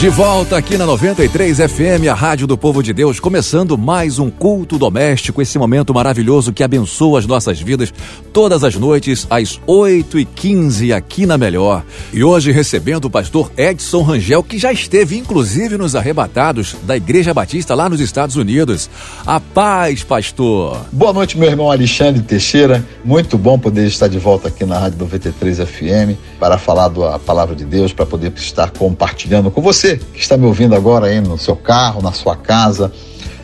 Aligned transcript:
De 0.00 0.08
volta 0.08 0.56
aqui 0.56 0.78
na 0.78 0.86
93 0.86 1.58
FM, 1.58 2.08
a 2.10 2.14
Rádio 2.14 2.46
do 2.46 2.56
Povo 2.56 2.82
de 2.82 2.90
Deus, 2.90 3.20
começando 3.20 3.76
mais 3.76 4.18
um 4.18 4.30
culto 4.30 4.78
doméstico, 4.78 5.42
esse 5.42 5.58
momento 5.58 5.92
maravilhoso 5.92 6.54
que 6.54 6.64
abençoa 6.64 7.18
as 7.18 7.26
nossas 7.26 7.60
vidas 7.60 7.92
todas 8.32 8.64
as 8.64 8.76
noites, 8.76 9.26
às 9.28 9.60
8 9.66 10.18
e 10.18 10.24
15 10.24 10.90
aqui 10.94 11.26
na 11.26 11.36
Melhor. 11.36 11.84
E 12.14 12.24
hoje 12.24 12.50
recebendo 12.50 13.04
o 13.04 13.10
pastor 13.10 13.52
Edson 13.58 14.00
Rangel, 14.00 14.42
que 14.42 14.56
já 14.56 14.72
esteve 14.72 15.18
inclusive 15.18 15.76
nos 15.76 15.94
arrebatados 15.94 16.76
da 16.84 16.96
Igreja 16.96 17.34
Batista 17.34 17.74
lá 17.74 17.86
nos 17.86 18.00
Estados 18.00 18.36
Unidos. 18.36 18.88
A 19.26 19.38
paz, 19.38 20.02
pastor. 20.02 20.80
Boa 20.90 21.12
noite, 21.12 21.36
meu 21.36 21.50
irmão 21.50 21.70
Alexandre 21.70 22.22
Teixeira. 22.22 22.82
Muito 23.04 23.36
bom 23.36 23.58
poder 23.58 23.86
estar 23.86 24.08
de 24.08 24.18
volta 24.18 24.48
aqui 24.48 24.64
na 24.64 24.78
Rádio 24.78 24.98
93 25.00 25.58
FM 25.58 26.16
para 26.38 26.56
falar 26.56 26.88
da 26.88 27.18
palavra 27.18 27.54
de 27.54 27.66
Deus, 27.66 27.92
para 27.92 28.06
poder 28.06 28.32
estar 28.34 28.70
compartilhando 28.70 29.50
com 29.50 29.60
você 29.60 29.89
que 29.96 30.20
está 30.20 30.36
me 30.36 30.46
ouvindo 30.46 30.74
agora 30.74 31.06
aí 31.06 31.20
no 31.20 31.38
seu 31.38 31.56
carro, 31.56 32.02
na 32.02 32.12
sua 32.12 32.36
casa, 32.36 32.92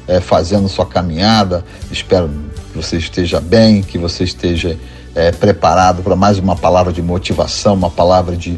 é, 0.06 0.20
fazendo 0.20 0.68
sua 0.68 0.86
caminhada. 0.86 1.64
Espero 1.90 2.28
que 2.72 2.76
você 2.76 2.96
esteja 2.96 3.40
bem, 3.40 3.82
que 3.82 3.98
você 3.98 4.24
esteja 4.24 4.76
é, 5.14 5.32
preparado 5.32 6.02
para 6.02 6.14
mais 6.14 6.38
uma 6.38 6.56
palavra 6.56 6.92
de 6.92 7.02
motivação, 7.02 7.74
uma 7.74 7.90
palavra 7.90 8.36
de, 8.36 8.56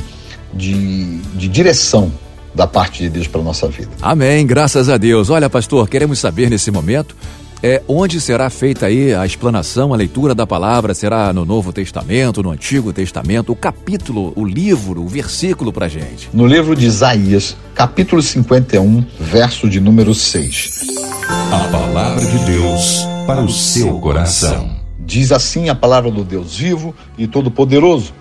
de, 0.53 1.19
de 1.19 1.49
direção 1.49 2.13
da 2.55 2.67
parte 2.67 3.03
de 3.03 3.09
Deus 3.09 3.29
para 3.29 3.41
nossa 3.43 3.69
vida. 3.69 3.91
Amém, 4.03 4.45
graças 4.47 4.89
a 4.89 4.97
Deus. 4.97 5.31
Olha, 5.31 5.49
pastor, 5.49 5.89
queremos 5.89 6.19
saber 6.19 6.51
nesse 6.51 6.71
momento 6.71 7.15
é, 7.63 7.83
onde 7.89 8.21
será 8.21 8.49
feita 8.51 8.87
aí 8.87 9.13
a 9.13 9.27
explanação, 9.27 9.93
a 9.93 9.97
leitura 9.97 10.35
da 10.35 10.47
palavra? 10.47 10.95
Será 10.95 11.33
no 11.33 11.45
Novo 11.45 11.73
Testamento, 11.73 12.43
no 12.43 12.51
Antigo 12.51 12.93
Testamento? 12.93 13.53
O 13.53 13.57
capítulo, 13.57 14.33
o 14.37 14.45
livro, 14.45 15.03
o 15.03 15.09
versículo 15.09 15.73
para 15.73 15.89
gente? 15.89 16.29
No 16.33 16.47
livro 16.47 16.77
de 16.77 16.87
Isaías, 16.87 17.57
capítulo 17.75 18.23
51, 18.23 19.05
verso 19.19 19.69
de 19.69 19.81
número 19.81 20.15
6. 20.15 20.87
A 21.29 21.69
palavra 21.71 22.25
de 22.25 22.39
Deus 22.45 23.05
para 23.27 23.43
o 23.43 23.51
seu 23.51 23.99
coração. 23.99 24.77
Diz 24.99 25.33
assim 25.33 25.69
a 25.69 25.75
palavra 25.75 26.11
do 26.11 26.23
Deus 26.23 26.57
vivo 26.57 26.95
e 27.17 27.27
todo-poderoso. 27.27 28.13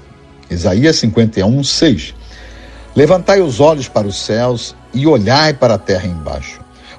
Isaías 0.49 0.95
51, 0.97 1.63
6. 1.63 2.15
Levantai 2.95 3.41
os 3.41 3.59
olhos 3.59 3.87
para 3.87 4.07
os 4.07 4.17
céus 4.17 4.75
e 4.93 5.05
olhai 5.05 5.53
para 5.53 5.75
a 5.75 5.77
terra 5.77 6.07
embaixo 6.07 6.56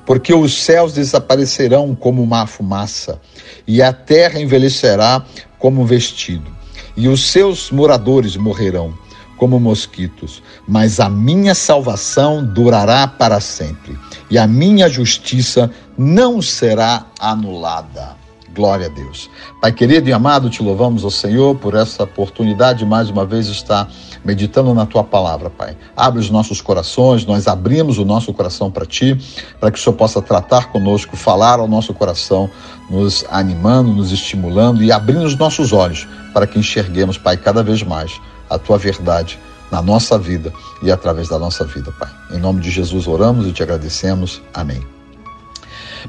porque 0.09 0.33
os 0.33 0.65
céus 0.65 0.95
desaparecerão 0.95 1.95
como 1.95 2.23
uma 2.23 2.47
fumaça, 2.47 3.21
e 3.67 3.83
a 3.83 3.93
terra 3.93 4.41
envelhecerá 4.41 5.23
como 5.59 5.83
um 5.83 5.85
vestido, 5.85 6.51
e 6.97 7.09
os 7.09 7.31
seus 7.31 7.71
moradores 7.71 8.35
morrerão 8.35 8.95
como 9.37 9.61
mosquitos, 9.61 10.43
mas 10.67 10.99
a 10.99 11.11
minha 11.11 11.55
salvação 11.55 12.43
durará 12.43 13.07
para 13.07 13.39
sempre, 13.39 13.99
e 14.31 14.39
a 14.39 14.47
minha 14.47 14.89
justiça 14.89 15.71
não 15.99 16.41
será 16.41 17.05
anulada. 17.21 18.17
Glória 18.59 18.87
a 18.87 18.89
Deus. 18.89 19.31
Pai 19.61 19.71
querido 19.71 20.09
e 20.09 20.13
amado, 20.13 20.51
te 20.51 20.65
louvamos, 20.65 21.05
ao 21.05 21.13
Senhor, 21.13 21.55
por 21.55 21.77
essa 21.77 22.03
oportunidade 22.03 22.81
de 22.81 22.85
mais 22.85 23.09
uma 23.09 23.25
vez 23.25 23.47
estar 23.47 23.89
meditando 24.25 24.75
na 24.75 24.85
tua 24.85 25.05
palavra, 25.05 25.49
Pai. 25.49 25.77
Abre 25.97 26.19
os 26.19 26.29
nossos 26.29 26.61
corações, 26.61 27.25
nós 27.25 27.47
abrimos 27.47 27.99
o 27.99 28.05
nosso 28.05 28.33
coração 28.33 28.69
para 28.69 28.85
ti, 28.85 29.17
para 29.61 29.71
que 29.71 29.79
o 29.79 29.81
Senhor 29.81 29.95
possa 29.95 30.21
tratar 30.21 30.73
conosco, 30.73 31.17
falar 31.17 31.61
ao 31.61 31.69
nosso 31.69 31.95
coração, 31.95 32.51
nos 32.91 33.25
animando, 33.31 33.93
nos 33.93 34.11
estimulando 34.11 34.83
e 34.83 34.91
abrindo 34.91 35.23
os 35.23 35.37
nossos 35.37 35.73
olhos 35.73 36.09
para 36.35 36.45
que 36.45 36.59
enxerguemos, 36.59 37.17
Pai, 37.17 37.37
cada 37.37 37.63
vez 37.63 37.85
mais 37.85 38.21
a 38.51 38.59
tua 38.59 38.77
verdade 38.77 39.39
na 39.71 39.81
nossa 39.81 40.19
vida 40.19 40.53
e 40.83 40.91
através 40.91 41.29
da 41.29 41.39
nossa 41.39 41.65
vida, 41.65 41.93
Pai. 41.93 42.11
Em 42.33 42.41
nome 42.41 42.61
de 42.61 42.73
Jesus 42.73 43.07
oramos 43.07 43.47
e 43.47 43.53
te 43.53 43.63
agradecemos. 43.63 44.43
Amém. 44.53 44.85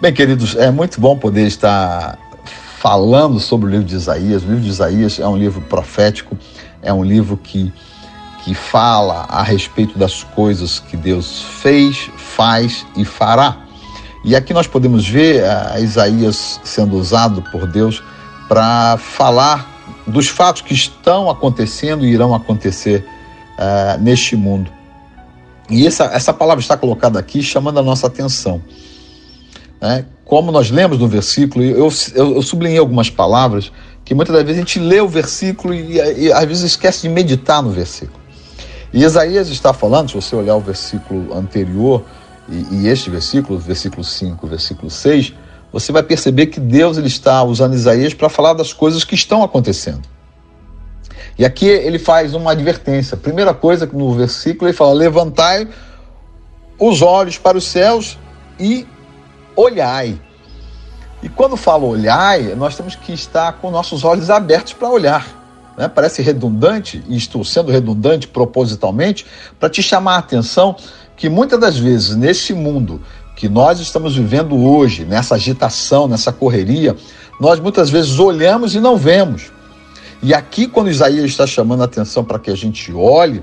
Bem, 0.02 0.14
queridos, 0.14 0.56
é 0.56 0.72
muito 0.72 1.00
bom 1.00 1.16
poder 1.16 1.46
estar 1.46 2.18
falando 2.80 3.40
sobre 3.42 3.68
o 3.68 3.70
livro 3.70 3.86
de 3.86 3.96
Isaías. 3.96 4.44
O 4.44 4.48
livro 4.48 4.62
de 4.62 4.70
Isaías 4.70 5.20
é 5.20 5.28
um 5.28 5.36
livro 5.36 5.62
profético, 5.62 6.38
é 6.82 6.94
um 6.94 7.04
livro 7.04 7.36
que, 7.36 7.72
que 8.44 8.54
fala 8.54 9.26
a 9.28 9.44
respeito 9.44 10.00
das 10.00 10.24
coisas 10.24 10.80
que 10.80 10.96
Deus 10.96 11.42
fez, 11.62 12.10
faz 12.16 12.86
e 12.96 13.04
fará. 13.04 13.58
E 14.24 14.34
aqui 14.34 14.54
nós 14.54 14.66
podemos 14.66 15.08
ver 15.08 15.44
eh, 15.44 15.82
Isaías 15.82 16.60
sendo 16.64 16.98
usado 16.98 17.42
por 17.52 17.68
Deus 17.68 18.02
para 18.48 18.98
falar 18.98 19.68
dos 20.08 20.30
fatos 20.30 20.62
que 20.62 20.74
estão 20.74 21.30
acontecendo 21.30 22.06
e 22.06 22.10
irão 22.10 22.34
acontecer 22.34 23.06
uh, 23.58 24.02
neste 24.02 24.36
mundo. 24.36 24.72
E 25.70 25.86
essa, 25.86 26.06
essa 26.06 26.34
palavra 26.34 26.62
está 26.62 26.76
colocada 26.76 27.20
aqui 27.20 27.44
chamando 27.44 27.80
a 27.80 27.84
nossa 27.84 28.08
atenção. 28.08 28.62
Né? 29.82 30.06
Como 30.26 30.52
nós 30.52 30.70
lemos 30.70 31.00
no 31.00 31.08
versículo, 31.08 31.64
eu, 31.64 31.90
eu, 32.16 32.36
eu, 32.36 32.42
sublinhei 32.42 32.78
algumas 32.78 33.10
palavras 33.10 33.72
que 34.04 34.14
muitas 34.14 34.36
das 34.36 34.44
vezes 34.44 34.58
a 34.58 34.66
gente 34.66 34.80
lê 34.80 35.02
o 35.02 35.08
versículo 35.08 35.74
e, 35.74 35.96
e 35.96 36.32
às 36.32 36.46
vezes 36.46 36.64
esquece 36.64 37.04
de 37.04 37.10
meditar 37.10 37.62
no 37.62 37.72
versículo. 37.72 38.20
E 38.94 39.04
Isaías 39.04 39.50
está 39.50 39.74
falando, 39.74 40.10
se 40.10 40.16
você 40.16 40.36
olhar 40.36 40.56
o 40.56 40.62
versículo 40.62 41.34
anterior 41.36 42.04
e, 42.48 42.82
e 42.82 42.88
este 42.88 43.10
versículo, 43.10 43.58
versículo 43.60 44.04
5, 44.04 44.48
versículo 44.48 44.90
6, 44.90 45.34
você 45.72 45.92
vai 45.92 46.02
perceber 46.04 46.48
que 46.48 46.60
Deus 46.60 46.98
ele 46.98 47.08
está 47.08 47.44
usando 47.44 47.76
Isaías 47.76 48.14
para 48.14 48.30
falar 48.30 48.54
das 48.54 48.74
coisas 48.74 49.04
que 49.04 49.14
estão 49.14 49.44
acontecendo. 49.44 50.02
E 51.38 51.46
aqui 51.46 51.68
ele 51.68 51.98
faz 51.98 52.34
uma 52.34 52.52
advertência. 52.52 53.16
Primeira 53.16 53.54
coisa 53.54 53.90
no 53.94 54.14
versículo 54.14 54.68
ele 54.68 54.76
fala: 54.76 54.94
levantai 54.94 55.68
os 56.78 57.02
olhos 57.02 57.38
para 57.38 57.58
os 57.58 57.64
céus 57.64 58.18
e 58.60 58.86
olhai. 59.60 60.20
E 61.22 61.28
quando 61.28 61.58
falo 61.58 61.88
olhai, 61.88 62.56
nós 62.56 62.76
temos 62.76 62.96
que 62.96 63.12
estar 63.12 63.54
com 63.54 63.70
nossos 63.70 64.04
olhos 64.04 64.30
abertos 64.30 64.74
para 64.74 64.90
olhar. 64.90 65.28
Né? 65.78 65.88
Parece 65.88 66.22
redundante, 66.22 67.04
e 67.08 67.18
estou 67.18 67.44
sendo 67.44 67.72
redundante 67.72 68.28
propositalmente, 68.28 69.26
para 69.60 69.70
te 69.70 69.84
chamar 69.84 70.16
a 70.16 70.20
atenção 70.20 70.76
que 71.16 71.28
muitas 71.28 71.60
das 71.60 71.78
vezes 71.78 72.16
nesse 72.16 72.54
mundo 72.54 73.02
que 73.36 73.50
nós 73.50 73.80
estamos 73.80 74.16
vivendo 74.16 74.56
hoje, 74.58 75.06
nessa 75.06 75.36
agitação, 75.36 76.08
nessa 76.08 76.32
correria, 76.32 76.96
nós 77.40 77.60
muitas 77.60 77.90
vezes 77.90 78.20
olhamos 78.20 78.76
e 78.76 78.80
não 78.80 78.98
vemos. 78.98 79.52
E 80.22 80.34
aqui, 80.34 80.68
quando 80.68 80.90
Isaías 80.90 81.26
está 81.26 81.48
chamando 81.48 81.82
a 81.82 81.86
atenção 81.86 82.24
para 82.26 82.38
que 82.38 82.52
a 82.52 82.56
gente 82.56 82.92
olhe, 82.94 83.42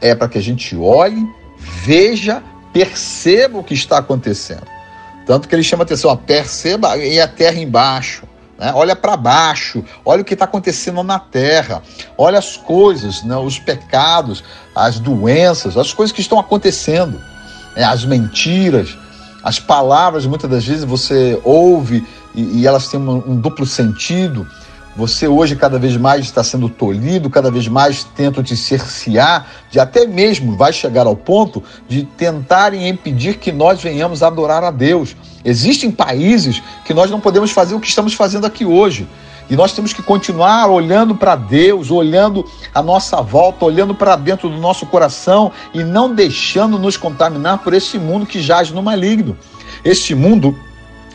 é 0.00 0.14
para 0.14 0.28
que 0.28 0.38
a 0.38 0.42
gente 0.42 0.74
olhe, 0.74 1.22
veja, 1.58 2.42
perceba 2.72 3.58
o 3.58 3.64
que 3.64 3.74
está 3.74 3.98
acontecendo. 3.98 4.75
Tanto 5.26 5.48
que 5.48 5.54
ele 5.54 5.64
chama 5.64 5.82
atenção, 5.82 6.10
ó, 6.10 6.16
perceba 6.16 6.96
e 6.96 7.20
a 7.20 7.26
terra 7.26 7.58
embaixo. 7.58 8.22
Né? 8.58 8.72
Olha 8.74 8.94
para 8.96 9.16
baixo, 9.16 9.84
olha 10.04 10.22
o 10.22 10.24
que 10.24 10.34
está 10.34 10.46
acontecendo 10.46 11.02
na 11.02 11.18
terra, 11.18 11.82
olha 12.16 12.38
as 12.38 12.56
coisas, 12.56 13.22
né? 13.24 13.36
os 13.36 13.58
pecados, 13.58 14.42
as 14.74 14.98
doenças, 14.98 15.76
as 15.76 15.92
coisas 15.92 16.14
que 16.14 16.20
estão 16.20 16.38
acontecendo, 16.38 17.20
né? 17.76 17.84
as 17.84 18.04
mentiras, 18.04 18.96
as 19.42 19.58
palavras, 19.58 20.24
muitas 20.26 20.48
das 20.48 20.64
vezes 20.64 20.84
você 20.84 21.38
ouve 21.44 22.06
e, 22.34 22.60
e 22.60 22.66
elas 22.66 22.88
têm 22.88 23.00
um, 23.00 23.32
um 23.32 23.36
duplo 23.36 23.66
sentido. 23.66 24.46
Você 24.96 25.28
hoje 25.28 25.54
cada 25.54 25.78
vez 25.78 25.94
mais 25.98 26.24
está 26.24 26.42
sendo 26.42 26.70
tolhido, 26.70 27.28
cada 27.28 27.50
vez 27.50 27.68
mais 27.68 28.02
tentam 28.02 28.42
te 28.42 28.56
cercear, 28.56 29.46
de 29.70 29.78
até 29.78 30.06
mesmo 30.06 30.56
vai 30.56 30.72
chegar 30.72 31.06
ao 31.06 31.14
ponto 31.14 31.62
de 31.86 32.04
tentarem 32.04 32.88
impedir 32.88 33.36
que 33.36 33.52
nós 33.52 33.82
venhamos 33.82 34.22
adorar 34.22 34.64
a 34.64 34.70
Deus. 34.70 35.14
Existem 35.44 35.90
países 35.90 36.62
que 36.86 36.94
nós 36.94 37.10
não 37.10 37.20
podemos 37.20 37.50
fazer 37.50 37.74
o 37.74 37.80
que 37.80 37.86
estamos 37.86 38.14
fazendo 38.14 38.46
aqui 38.46 38.64
hoje. 38.64 39.06
E 39.50 39.54
nós 39.54 39.72
temos 39.72 39.92
que 39.92 40.02
continuar 40.02 40.66
olhando 40.68 41.14
para 41.14 41.36
Deus, 41.36 41.90
olhando 41.90 42.44
a 42.74 42.82
nossa 42.82 43.20
volta, 43.20 43.66
olhando 43.66 43.94
para 43.94 44.16
dentro 44.16 44.48
do 44.48 44.56
nosso 44.56 44.86
coração 44.86 45.52
e 45.74 45.84
não 45.84 46.14
deixando 46.14 46.78
nos 46.78 46.96
contaminar 46.96 47.58
por 47.58 47.74
esse 47.74 47.98
mundo 47.98 48.24
que 48.24 48.40
jaz 48.40 48.70
no 48.70 48.82
maligno. 48.82 49.36
Este 49.84 50.14
mundo 50.14 50.58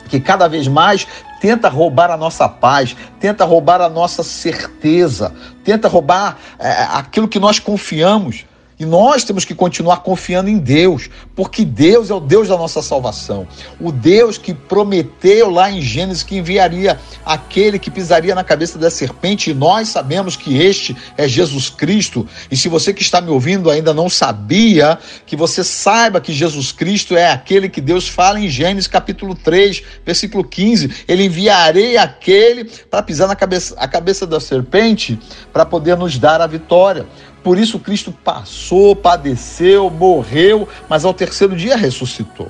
que 0.07 0.19
cada 0.19 0.48
vez 0.48 0.68
mais 0.68 1.07
tenta 1.42 1.68
roubar 1.68 2.12
a 2.12 2.16
nossa 2.16 2.48
paz, 2.48 2.96
tenta 3.20 3.44
roubar 3.44 3.82
a 3.82 3.90
nossa 3.90 4.22
certeza, 4.24 5.34
tenta 5.64 5.88
roubar 5.88 6.38
é, 6.60 6.84
aquilo 6.94 7.28
que 7.28 7.40
nós 7.40 7.60
confiamos. 7.60 8.46
E 8.81 8.86
nós 8.86 9.24
temos 9.24 9.45
que 9.45 9.54
continuar 9.54 9.98
confiando 9.98 10.50
em 10.50 10.57
Deus, 10.57 11.07
porque 11.36 11.63
Deus 11.63 12.10
é 12.10 12.16
o 12.16 12.19
Deus 12.19 12.48
da 12.48 12.57
nossa 12.57 12.81
salvação. 12.81 13.48
O 13.80 13.92
Deus 13.92 14.39
que 14.39 14.56
prometeu 14.56 15.51
lá 15.51 15.69
em 15.69 15.80
Gênesis 15.80 16.24
que 16.24 16.36
enviaria 16.36 17.00
aquele 17.24 17.78
que 17.78 17.92
pisaria 17.92 18.33
na 18.33 18.44
cabeça 18.44 18.80
da 18.80 18.89
serpente, 18.89 19.51
e 19.51 19.54
nós 19.54 19.89
sabemos 19.89 20.36
que 20.36 20.57
este 20.57 20.98
é 21.16 21.28
Jesus 21.28 21.69
Cristo. 21.69 22.28
E 22.50 22.57
se 22.57 22.68
você 22.68 22.92
que 22.92 23.04
está 23.04 23.22
me 23.22 23.30
ouvindo 23.30 23.69
ainda 23.69 23.94
não 23.94 24.10
sabia, 24.10 24.98
que 25.27 25.36
você 25.36 25.63
saiba 25.63 26.19
que 26.19 26.34
Jesus 26.34 26.72
Cristo 26.72 27.16
é 27.16 27.31
aquele 27.31 27.69
que 27.69 27.81
Deus 27.81 28.07
fala 28.07 28.39
em 28.39 28.50
Gênesis 28.50 28.88
capítulo 28.88 29.36
3, 29.36 29.84
versículo 30.04 30.44
15. 30.44 31.06
Ele 31.07 31.25
enviarei 31.25 31.98
aquele 31.98 32.63
para 32.89 33.04
pisar 33.04 33.27
na 33.27 33.36
cabeça, 33.36 33.75
a 33.77 33.88
cabeça 33.88 34.25
da 34.25 34.39
serpente 34.39 35.19
para 35.54 35.68
poder 35.68 35.95
nos 35.95 36.18
dar 36.18 36.42
a 36.42 36.48
vitória. 36.48 37.06
Por 37.44 37.58
isso 37.58 37.80
Cristo 37.80 38.12
passou, 38.12 38.96
padeceu, 38.96 39.90
morreu, 39.90 40.68
mas 40.88 41.04
ao 41.04 41.14
terceiro 41.14 41.56
dia 41.56 41.76
ressuscitou. 41.76 42.50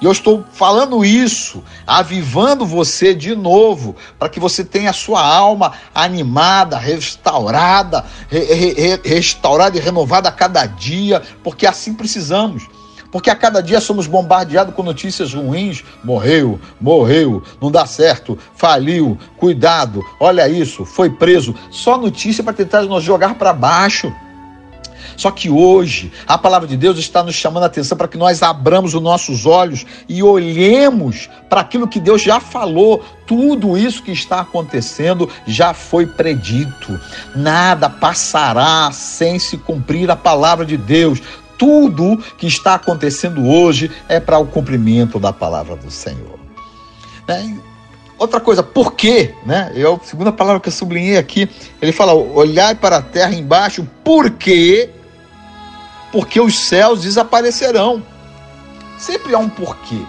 E 0.00 0.04
eu 0.04 0.10
estou 0.10 0.44
falando 0.52 1.04
isso, 1.04 1.62
avivando 1.86 2.66
você 2.66 3.14
de 3.14 3.36
novo, 3.36 3.94
para 4.18 4.28
que 4.28 4.40
você 4.40 4.64
tenha 4.64 4.90
a 4.90 4.92
sua 4.92 5.24
alma 5.24 5.74
animada, 5.94 6.76
restaurada, 6.76 8.04
re, 8.28 8.40
re, 8.40 9.00
restaurada 9.04 9.76
e 9.76 9.80
renovada 9.80 10.28
a 10.28 10.32
cada 10.32 10.66
dia, 10.66 11.22
porque 11.44 11.66
assim 11.66 11.94
precisamos. 11.94 12.66
Porque 13.12 13.28
a 13.28 13.36
cada 13.36 13.62
dia 13.62 13.78
somos 13.78 14.06
bombardeados 14.06 14.74
com 14.74 14.82
notícias 14.82 15.34
ruins. 15.34 15.84
Morreu, 16.02 16.58
morreu, 16.80 17.42
não 17.60 17.70
dá 17.70 17.84
certo, 17.84 18.38
faliu, 18.56 19.18
cuidado, 19.36 20.02
olha 20.18 20.48
isso, 20.48 20.86
foi 20.86 21.10
preso. 21.10 21.54
Só 21.70 21.98
notícia 21.98 22.42
para 22.42 22.54
tentar 22.54 22.82
nos 22.82 23.04
jogar 23.04 23.34
para 23.34 23.52
baixo. 23.52 24.12
Só 25.16 25.30
que 25.30 25.50
hoje 25.50 26.12
a 26.26 26.36
palavra 26.36 26.66
de 26.68 26.76
Deus 26.76 26.98
está 26.98 27.22
nos 27.22 27.34
chamando 27.34 27.64
a 27.64 27.66
atenção 27.66 27.96
para 27.96 28.08
que 28.08 28.18
nós 28.18 28.42
abramos 28.42 28.94
os 28.94 29.02
nossos 29.02 29.46
olhos 29.46 29.84
e 30.08 30.22
olhemos 30.22 31.28
para 31.48 31.60
aquilo 31.60 31.88
que 31.88 32.00
Deus 32.00 32.22
já 32.22 32.40
falou. 32.40 33.04
Tudo 33.26 33.76
isso 33.76 34.02
que 34.02 34.12
está 34.12 34.40
acontecendo 34.40 35.28
já 35.46 35.72
foi 35.72 36.06
predito. 36.06 36.98
Nada 37.34 37.88
passará 37.88 38.90
sem 38.92 39.38
se 39.38 39.56
cumprir 39.56 40.10
a 40.10 40.16
palavra 40.16 40.64
de 40.64 40.76
Deus. 40.76 41.20
Tudo 41.58 42.18
que 42.36 42.46
está 42.46 42.74
acontecendo 42.74 43.48
hoje 43.48 43.90
é 44.08 44.18
para 44.18 44.38
o 44.38 44.46
cumprimento 44.46 45.18
da 45.18 45.32
palavra 45.32 45.76
do 45.76 45.90
Senhor. 45.90 46.38
Né? 47.28 47.56
Outra 48.18 48.40
coisa, 48.40 48.62
por 48.62 48.92
quê? 48.92 49.34
Né? 49.44 49.72
Eu, 49.74 50.00
a 50.00 50.06
segunda 50.06 50.30
palavra 50.30 50.60
que 50.60 50.68
eu 50.68 50.72
sublinhei 50.72 51.16
aqui, 51.16 51.48
ele 51.80 51.90
fala: 51.90 52.14
olhai 52.14 52.74
para 52.74 52.98
a 52.98 53.02
terra 53.02 53.34
embaixo, 53.34 53.84
porque 54.04 54.90
porque 56.12 56.40
os 56.40 56.58
céus 56.58 57.02
desaparecerão. 57.02 58.02
Sempre 58.98 59.34
há 59.34 59.38
um 59.38 59.48
porquê. 59.48 60.00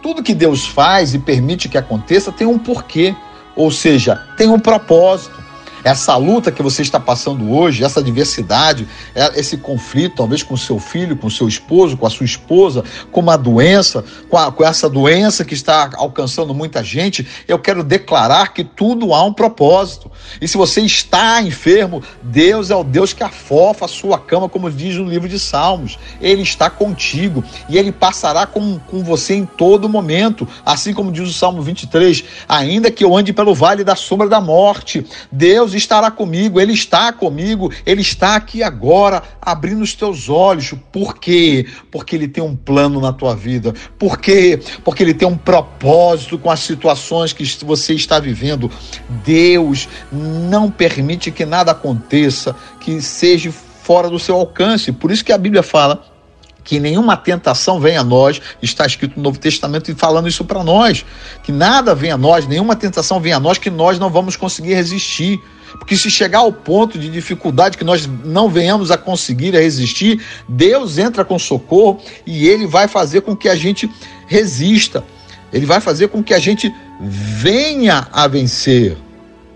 Tudo 0.00 0.22
que 0.22 0.34
Deus 0.34 0.64
faz 0.64 1.12
e 1.12 1.18
permite 1.18 1.68
que 1.68 1.76
aconteça 1.76 2.32
tem 2.32 2.46
um 2.46 2.58
porquê, 2.58 3.14
ou 3.54 3.70
seja, 3.70 4.16
tem 4.36 4.48
um 4.48 4.58
propósito 4.58 5.41
essa 5.84 6.16
luta 6.16 6.52
que 6.52 6.62
você 6.62 6.82
está 6.82 7.00
passando 7.00 7.50
hoje, 7.52 7.84
essa 7.84 8.02
diversidade, 8.02 8.86
é, 9.14 9.38
esse 9.38 9.56
conflito, 9.56 10.16
talvez 10.16 10.42
com 10.42 10.56
seu 10.56 10.78
filho, 10.78 11.16
com 11.16 11.28
seu 11.28 11.48
esposo, 11.48 11.96
com 11.96 12.06
a 12.06 12.10
sua 12.10 12.24
esposa, 12.24 12.84
com 13.10 13.20
uma 13.20 13.36
doença, 13.36 14.04
com, 14.28 14.36
a, 14.36 14.52
com 14.52 14.64
essa 14.64 14.88
doença 14.88 15.44
que 15.44 15.54
está 15.54 15.90
alcançando 15.94 16.54
muita 16.54 16.82
gente, 16.82 17.26
eu 17.48 17.58
quero 17.58 17.82
declarar 17.82 18.52
que 18.52 18.64
tudo 18.64 19.12
há 19.14 19.24
um 19.24 19.32
propósito. 19.32 20.10
E 20.40 20.46
se 20.46 20.56
você 20.56 20.80
está 20.80 21.42
enfermo, 21.42 22.02
Deus 22.22 22.70
é 22.70 22.76
o 22.76 22.84
Deus 22.84 23.12
que 23.12 23.22
afofa 23.22 23.84
a 23.86 23.88
sua 23.88 24.18
cama, 24.18 24.48
como 24.48 24.70
diz 24.70 24.96
no 24.96 25.08
livro 25.08 25.28
de 25.28 25.38
Salmos. 25.38 25.98
Ele 26.20 26.42
está 26.42 26.70
contigo 26.70 27.44
e 27.68 27.76
ele 27.76 27.92
passará 27.92 28.46
com, 28.46 28.78
com 28.78 29.02
você 29.02 29.34
em 29.34 29.46
todo 29.46 29.88
momento, 29.88 30.46
assim 30.64 30.92
como 30.92 31.12
diz 31.12 31.28
o 31.28 31.32
Salmo 31.32 31.62
23, 31.62 32.24
ainda 32.48 32.90
que 32.90 33.04
eu 33.04 33.16
ande 33.16 33.32
pelo 33.32 33.54
vale 33.54 33.84
da 33.84 33.96
sombra 33.96 34.28
da 34.28 34.40
morte, 34.40 35.04
Deus 35.30 35.71
Deus 35.72 35.82
estará 35.82 36.10
comigo, 36.10 36.60
Ele 36.60 36.72
está 36.72 37.12
comigo, 37.12 37.72
Ele 37.84 38.02
está 38.02 38.36
aqui 38.36 38.62
agora, 38.62 39.22
abrindo 39.40 39.82
os 39.82 39.94
teus 39.94 40.28
olhos. 40.28 40.74
Por 40.92 41.16
quê? 41.16 41.66
Porque 41.90 42.14
Ele 42.14 42.28
tem 42.28 42.44
um 42.44 42.54
plano 42.54 43.00
na 43.00 43.12
tua 43.12 43.34
vida. 43.34 43.72
Por 43.98 44.18
quê? 44.18 44.60
Porque 44.84 45.02
Ele 45.02 45.14
tem 45.14 45.26
um 45.26 45.36
propósito 45.36 46.38
com 46.38 46.50
as 46.50 46.60
situações 46.60 47.32
que 47.32 47.44
você 47.64 47.94
está 47.94 48.18
vivendo. 48.18 48.70
Deus 49.24 49.88
não 50.10 50.70
permite 50.70 51.30
que 51.30 51.44
nada 51.44 51.72
aconteça 51.72 52.54
que 52.80 53.00
seja 53.00 53.50
fora 53.50 54.08
do 54.08 54.18
seu 54.18 54.36
alcance. 54.36 54.92
Por 54.92 55.10
isso 55.10 55.24
que 55.24 55.32
a 55.32 55.38
Bíblia 55.38 55.62
fala 55.62 56.04
que 56.64 56.78
nenhuma 56.78 57.16
tentação 57.16 57.80
venha 57.80 58.00
a 58.00 58.04
nós, 58.04 58.40
está 58.62 58.86
escrito 58.86 59.16
no 59.16 59.22
Novo 59.22 59.38
Testamento 59.38 59.90
e 59.90 59.94
falando 59.94 60.28
isso 60.28 60.44
para 60.44 60.62
nós, 60.62 61.04
que 61.42 61.50
nada 61.50 61.92
venha 61.92 62.14
a 62.14 62.18
nós, 62.18 62.46
nenhuma 62.46 62.76
tentação 62.76 63.18
venha 63.18 63.36
a 63.36 63.40
nós 63.40 63.58
que 63.58 63.68
nós 63.68 63.98
não 63.98 64.08
vamos 64.08 64.36
conseguir 64.36 64.74
resistir. 64.74 65.40
Porque 65.78 65.96
se 65.96 66.10
chegar 66.10 66.40
ao 66.40 66.52
ponto 66.52 66.98
de 66.98 67.08
dificuldade 67.08 67.76
que 67.76 67.84
nós 67.84 68.08
não 68.24 68.48
venhamos 68.48 68.90
a 68.90 68.98
conseguir 68.98 69.56
a 69.56 69.60
resistir, 69.60 70.20
Deus 70.48 70.98
entra 70.98 71.24
com 71.24 71.38
socorro 71.38 72.00
e 72.26 72.48
ele 72.48 72.66
vai 72.66 72.88
fazer 72.88 73.22
com 73.22 73.36
que 73.36 73.48
a 73.48 73.54
gente 73.54 73.90
resista. 74.26 75.04
Ele 75.52 75.66
vai 75.66 75.80
fazer 75.80 76.08
com 76.08 76.22
que 76.22 76.32
a 76.32 76.38
gente 76.38 76.72
venha 77.00 78.08
a 78.12 78.26
vencer. 78.26 78.96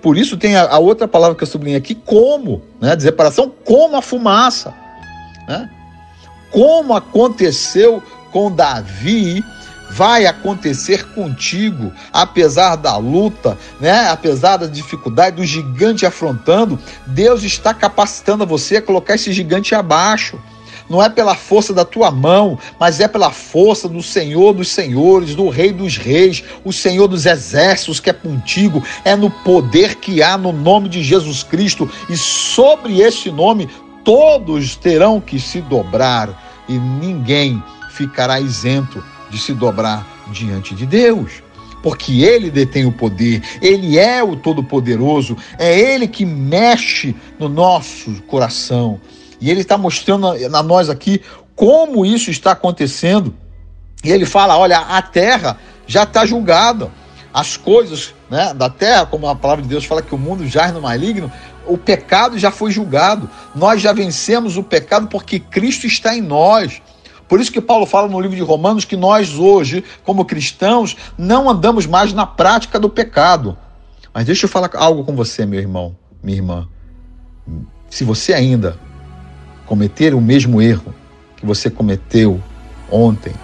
Por 0.02 0.16
isso 0.16 0.36
tem 0.36 0.56
a, 0.56 0.68
a 0.68 0.78
outra 0.78 1.08
palavra 1.08 1.36
que 1.36 1.42
eu 1.42 1.48
sublinhei 1.48 1.78
aqui, 1.78 1.94
como, 1.94 2.62
né? 2.80 2.94
De 2.94 3.02
separação, 3.02 3.52
como 3.64 3.96
a 3.96 4.02
fumaça. 4.02 4.74
Né? 5.48 5.70
Como 6.50 6.94
aconteceu 6.94 8.02
com 8.30 8.52
Davi 8.52 9.42
vai 9.90 10.26
acontecer 10.26 11.04
contigo, 11.14 11.92
apesar 12.12 12.76
da 12.76 12.96
luta, 12.96 13.56
né? 13.80 14.08
apesar 14.08 14.56
da 14.56 14.66
dificuldade, 14.66 15.36
do 15.36 15.44
gigante 15.44 16.04
afrontando, 16.04 16.78
Deus 17.06 17.42
está 17.42 17.72
capacitando 17.72 18.46
você 18.46 18.76
a 18.76 18.82
colocar 18.82 19.14
esse 19.14 19.32
gigante 19.32 19.74
abaixo. 19.74 20.38
Não 20.88 21.02
é 21.02 21.08
pela 21.08 21.34
força 21.34 21.72
da 21.72 21.84
tua 21.84 22.12
mão, 22.12 22.58
mas 22.78 23.00
é 23.00 23.08
pela 23.08 23.30
força 23.32 23.88
do 23.88 24.02
Senhor 24.02 24.52
dos 24.52 24.68
Senhores, 24.68 25.34
do 25.34 25.48
Rei 25.48 25.72
dos 25.72 25.96
Reis, 25.96 26.44
o 26.64 26.72
Senhor 26.72 27.08
dos 27.08 27.26
Exércitos 27.26 27.98
que 27.98 28.08
é 28.08 28.12
contigo. 28.12 28.84
É 29.04 29.16
no 29.16 29.28
poder 29.28 29.96
que 29.96 30.22
há 30.22 30.38
no 30.38 30.52
nome 30.52 30.88
de 30.88 31.02
Jesus 31.02 31.42
Cristo, 31.42 31.90
e 32.08 32.16
sobre 32.16 33.00
este 33.00 33.32
nome 33.32 33.68
todos 34.04 34.76
terão 34.76 35.20
que 35.20 35.40
se 35.40 35.60
dobrar, 35.60 36.64
e 36.68 36.78
ninguém 36.78 37.60
ficará 37.90 38.38
isento 38.38 39.02
de 39.30 39.38
se 39.38 39.52
dobrar 39.52 40.06
diante 40.30 40.74
de 40.74 40.86
Deus. 40.86 41.42
Porque 41.82 42.22
Ele 42.22 42.50
detém 42.50 42.84
o 42.84 42.92
poder, 42.92 43.42
Ele 43.62 43.98
é 43.98 44.22
o 44.22 44.34
Todo-Poderoso, 44.34 45.36
é 45.58 45.78
Ele 45.78 46.08
que 46.08 46.24
mexe 46.24 47.14
no 47.38 47.48
nosso 47.48 48.22
coração. 48.22 49.00
E 49.40 49.50
Ele 49.50 49.60
está 49.60 49.78
mostrando 49.78 50.28
a 50.28 50.62
nós 50.62 50.88
aqui 50.88 51.20
como 51.54 52.04
isso 52.04 52.30
está 52.30 52.52
acontecendo. 52.52 53.34
E 54.02 54.10
Ele 54.10 54.26
fala: 54.26 54.58
olha, 54.58 54.78
a 54.78 55.00
terra 55.02 55.58
já 55.86 56.02
está 56.02 56.26
julgada. 56.26 56.90
As 57.32 57.56
coisas 57.56 58.14
né, 58.30 58.54
da 58.54 58.70
terra, 58.70 59.04
como 59.04 59.28
a 59.28 59.36
palavra 59.36 59.62
de 59.62 59.68
Deus 59.68 59.84
fala 59.84 60.00
que 60.00 60.14
o 60.14 60.18
mundo 60.18 60.46
jaz 60.46 60.72
no 60.72 60.80
maligno, 60.80 61.30
o 61.66 61.76
pecado 61.76 62.38
já 62.38 62.50
foi 62.50 62.70
julgado. 62.70 63.28
Nós 63.54 63.82
já 63.82 63.92
vencemos 63.92 64.56
o 64.56 64.62
pecado 64.62 65.06
porque 65.08 65.38
Cristo 65.38 65.86
está 65.86 66.16
em 66.16 66.22
nós. 66.22 66.80
Por 67.28 67.40
isso 67.40 67.52
que 67.52 67.60
Paulo 67.60 67.86
fala 67.86 68.08
no 68.08 68.20
livro 68.20 68.36
de 68.36 68.42
Romanos 68.42 68.84
que 68.84 68.96
nós 68.96 69.34
hoje, 69.34 69.82
como 70.04 70.24
cristãos, 70.24 70.96
não 71.18 71.50
andamos 71.50 71.86
mais 71.86 72.12
na 72.12 72.26
prática 72.26 72.78
do 72.78 72.88
pecado. 72.88 73.56
Mas 74.14 74.24
deixa 74.24 74.46
eu 74.46 74.48
falar 74.48 74.70
algo 74.74 75.04
com 75.04 75.14
você, 75.14 75.44
meu 75.44 75.60
irmão, 75.60 75.96
minha 76.22 76.38
irmã. 76.38 76.68
Se 77.90 78.04
você 78.04 78.32
ainda 78.32 78.78
cometer 79.66 80.14
o 80.14 80.20
mesmo 80.20 80.62
erro 80.62 80.94
que 81.36 81.44
você 81.44 81.68
cometeu 81.68 82.40
ontem, 82.90 83.34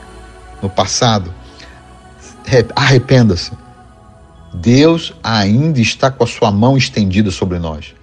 no 0.62 0.70
passado, 0.70 1.34
arrependa-se. 2.76 3.52
Deus 4.54 5.12
ainda 5.22 5.80
está 5.80 6.10
com 6.10 6.22
a 6.22 6.26
sua 6.26 6.52
mão 6.52 6.76
estendida 6.76 7.30
sobre 7.30 7.58
nós. 7.58 7.94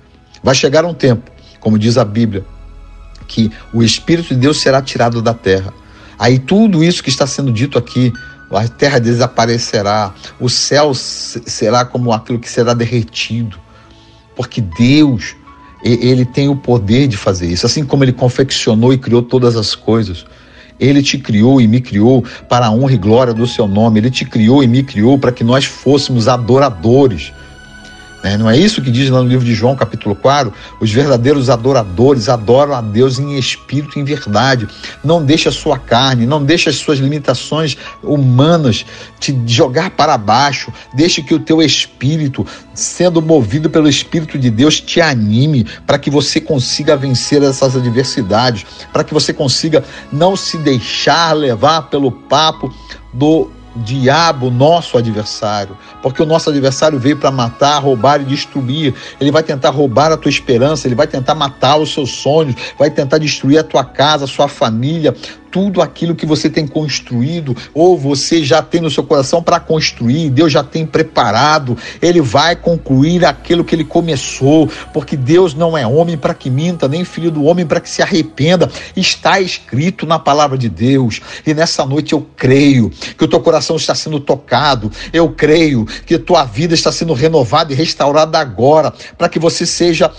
Vai 0.43 0.55
chegar 0.55 0.83
um 0.83 0.93
tempo, 0.93 1.31
como 1.59 1.79
diz 1.79 1.97
a 1.97 2.03
Bíblia, 2.03 2.45
que 3.29 3.49
o 3.71 3.81
Espírito 3.81 4.29
de 4.29 4.41
Deus 4.41 4.59
será 4.59 4.81
tirado 4.81 5.21
da 5.21 5.33
terra. 5.33 5.73
Aí 6.17 6.37
tudo 6.37 6.83
isso 6.83 7.01
que 7.01 7.09
está 7.09 7.25
sendo 7.25 7.53
dito 7.53 7.77
aqui, 7.77 8.11
a 8.51 8.67
terra 8.67 8.99
desaparecerá, 8.99 10.13
o 10.39 10.49
céu 10.49 10.93
será 10.93 11.85
como 11.85 12.11
aquilo 12.11 12.39
que 12.39 12.49
será 12.49 12.73
derretido, 12.73 13.57
porque 14.35 14.59
Deus, 14.59 15.35
ele 15.83 16.25
tem 16.25 16.49
o 16.49 16.55
poder 16.55 17.07
de 17.07 17.15
fazer 17.15 17.47
isso, 17.47 17.65
assim 17.65 17.85
como 17.85 18.03
ele 18.03 18.11
confeccionou 18.11 18.91
e 18.91 18.97
criou 18.97 19.21
todas 19.21 19.55
as 19.55 19.75
coisas. 19.75 20.25
Ele 20.79 21.03
te 21.03 21.17
criou 21.17 21.59
e 21.59 21.67
me 21.67 21.81
criou 21.81 22.23
para 22.47 22.67
a 22.67 22.71
honra 22.71 22.93
e 22.93 22.97
glória 22.97 23.33
do 23.33 23.45
seu 23.45 23.67
nome. 23.67 23.99
Ele 23.99 24.09
te 24.09 24.23
criou 24.23 24.63
e 24.63 24.67
me 24.67 24.81
criou 24.81 25.19
para 25.19 25.31
que 25.31 25.43
nós 25.43 25.65
fôssemos 25.65 26.29
adoradores. 26.29 27.33
Né? 28.23 28.37
Não 28.37 28.49
é 28.49 28.57
isso 28.57 28.81
que 28.81 28.91
diz 28.91 29.09
lá 29.09 29.21
no 29.21 29.27
livro 29.27 29.45
de 29.45 29.53
João, 29.53 29.75
capítulo 29.75 30.15
4? 30.15 30.53
Os 30.79 30.91
verdadeiros 30.91 31.49
adoradores 31.49 32.27
adoram 32.27 32.73
a 32.73 32.81
Deus 32.81 33.19
em 33.19 33.37
espírito 33.37 33.97
e 33.97 34.01
em 34.01 34.03
verdade. 34.03 34.67
Não 35.03 35.23
deixe 35.23 35.47
a 35.47 35.51
sua 35.51 35.77
carne, 35.77 36.25
não 36.25 36.43
deixe 36.43 36.69
as 36.69 36.75
suas 36.75 36.99
limitações 36.99 37.77
humanas 38.03 38.85
te 39.19 39.37
jogar 39.45 39.91
para 39.91 40.17
baixo. 40.17 40.71
Deixe 40.93 41.21
que 41.21 41.33
o 41.33 41.39
teu 41.39 41.61
espírito, 41.61 42.45
sendo 42.73 43.21
movido 43.21 43.69
pelo 43.69 43.87
Espírito 43.87 44.37
de 44.37 44.49
Deus, 44.49 44.79
te 44.79 45.01
anime 45.01 45.65
para 45.85 45.97
que 45.97 46.09
você 46.09 46.41
consiga 46.41 46.97
vencer 46.97 47.41
essas 47.43 47.75
adversidades, 47.75 48.65
para 48.91 49.03
que 49.03 49.13
você 49.13 49.33
consiga 49.33 49.83
não 50.11 50.35
se 50.35 50.57
deixar 50.57 51.33
levar 51.33 51.83
pelo 51.83 52.11
papo 52.11 52.73
do 53.13 53.49
diabo, 53.75 54.49
nosso 54.49 54.97
adversário, 54.97 55.77
porque 56.01 56.21
o 56.21 56.25
nosso 56.25 56.49
adversário 56.49 56.99
veio 56.99 57.17
para 57.17 57.31
matar, 57.31 57.79
roubar 57.79 58.21
e 58.21 58.25
destruir. 58.25 58.93
Ele 59.19 59.31
vai 59.31 59.43
tentar 59.43 59.69
roubar 59.69 60.11
a 60.11 60.17
tua 60.17 60.29
esperança, 60.29 60.87
ele 60.87 60.95
vai 60.95 61.07
tentar 61.07 61.35
matar 61.35 61.77
os 61.77 61.93
seus 61.93 62.11
sonhos, 62.11 62.55
vai 62.77 62.89
tentar 62.89 63.17
destruir 63.17 63.59
a 63.59 63.63
tua 63.63 63.83
casa, 63.83 64.25
a 64.25 64.27
sua 64.27 64.47
família, 64.47 65.15
tudo 65.51 65.81
aquilo 65.81 66.15
que 66.15 66.25
você 66.25 66.49
tem 66.49 66.67
construído 66.67 67.55
ou 67.73 67.97
você 67.97 68.43
já 68.43 68.61
tem 68.61 68.81
no 68.81 68.89
seu 68.89 69.03
coração 69.03 69.41
para 69.41 69.59
construir, 69.59 70.29
Deus 70.29 70.51
já 70.51 70.63
tem 70.63 70.85
preparado, 70.85 71.77
ele 72.01 72.21
vai 72.21 72.55
concluir 72.55 73.25
aquilo 73.25 73.63
que 73.63 73.75
ele 73.75 73.83
começou, 73.83 74.69
porque 74.93 75.15
Deus 75.15 75.53
não 75.53 75.77
é 75.77 75.85
homem 75.85 76.17
para 76.17 76.33
que 76.33 76.49
minta, 76.49 76.87
nem 76.87 77.03
filho 77.03 77.31
do 77.31 77.43
homem 77.43 77.65
para 77.65 77.79
que 77.79 77.89
se 77.89 78.01
arrependa. 78.01 78.69
Está 78.95 79.39
escrito 79.39 80.05
na 80.05 80.19
palavra 80.19 80.57
de 80.57 80.69
Deus. 80.69 81.21
E 81.45 81.53
nessa 81.53 81.85
noite 81.85 82.13
eu 82.13 82.25
creio 82.35 82.89
que 82.89 83.23
o 83.23 83.27
teu 83.27 83.39
coração 83.39 83.75
está 83.75 83.95
sendo 83.95 84.19
tocado, 84.19 84.91
eu 85.11 85.29
creio 85.29 85.87
que 86.05 86.15
a 86.15 86.19
tua 86.19 86.43
vida 86.43 86.73
está 86.73 86.91
sendo 86.91 87.13
renovada 87.13 87.73
e 87.73 87.75
restaurada 87.75 88.37
agora, 88.37 88.93
para 89.17 89.29
que 89.29 89.39
você 89.39 89.65
seja 89.65 90.11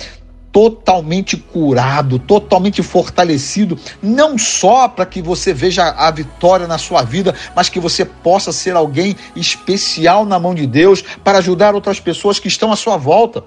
totalmente 0.53 1.37
curado, 1.37 2.19
totalmente 2.19 2.83
fortalecido, 2.83 3.79
não 4.03 4.37
só 4.37 4.89
para 4.89 5.07
que 5.07 5.23
você 5.23 5.53
veja 5.53 5.85
a 5.85 6.11
vitória 6.11 6.67
na 6.67 6.79
sua 6.79 7.03
vida, 7.03 7.35
mas 7.55 7.69
que 7.69 7.79
você 7.79 8.05
possa 8.05 8.53
ser 8.53 8.75
alguém 8.75 9.17
especial 9.37 10.27
na 10.27 10.39
mão 10.39 10.55
de 10.55 10.67
Deus 10.67 11.03
para 11.23 11.39
ajudar 11.39 11.75
outras 11.75 12.01
pessoas 12.01 12.39
que 12.39 12.49
estão 12.49 12.73
à 12.73 12.77
sua 12.77 12.97
volta. 12.97 13.45